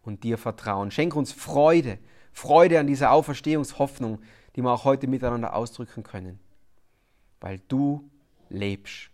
und 0.03 0.23
dir 0.23 0.37
vertrauen. 0.37 0.91
Schenk 0.91 1.17
uns 1.17 1.33
Freude, 1.33 1.99
Freude 2.33 2.79
an 2.79 2.87
dieser 2.87 3.13
Auferstehungshoffnung, 3.13 4.21
die 4.55 4.63
wir 4.63 4.71
auch 4.71 4.85
heute 4.85 5.07
miteinander 5.07 5.55
ausdrücken 5.55 6.03
können 6.03 6.41
weil 7.41 7.61
du 7.69 8.11
lebst 8.49 9.11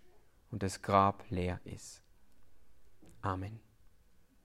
und 0.50 0.62
das 0.62 0.82
Grab 0.82 1.24
leer 1.30 1.60
ist. 1.64 2.02
Amen. 3.22 3.63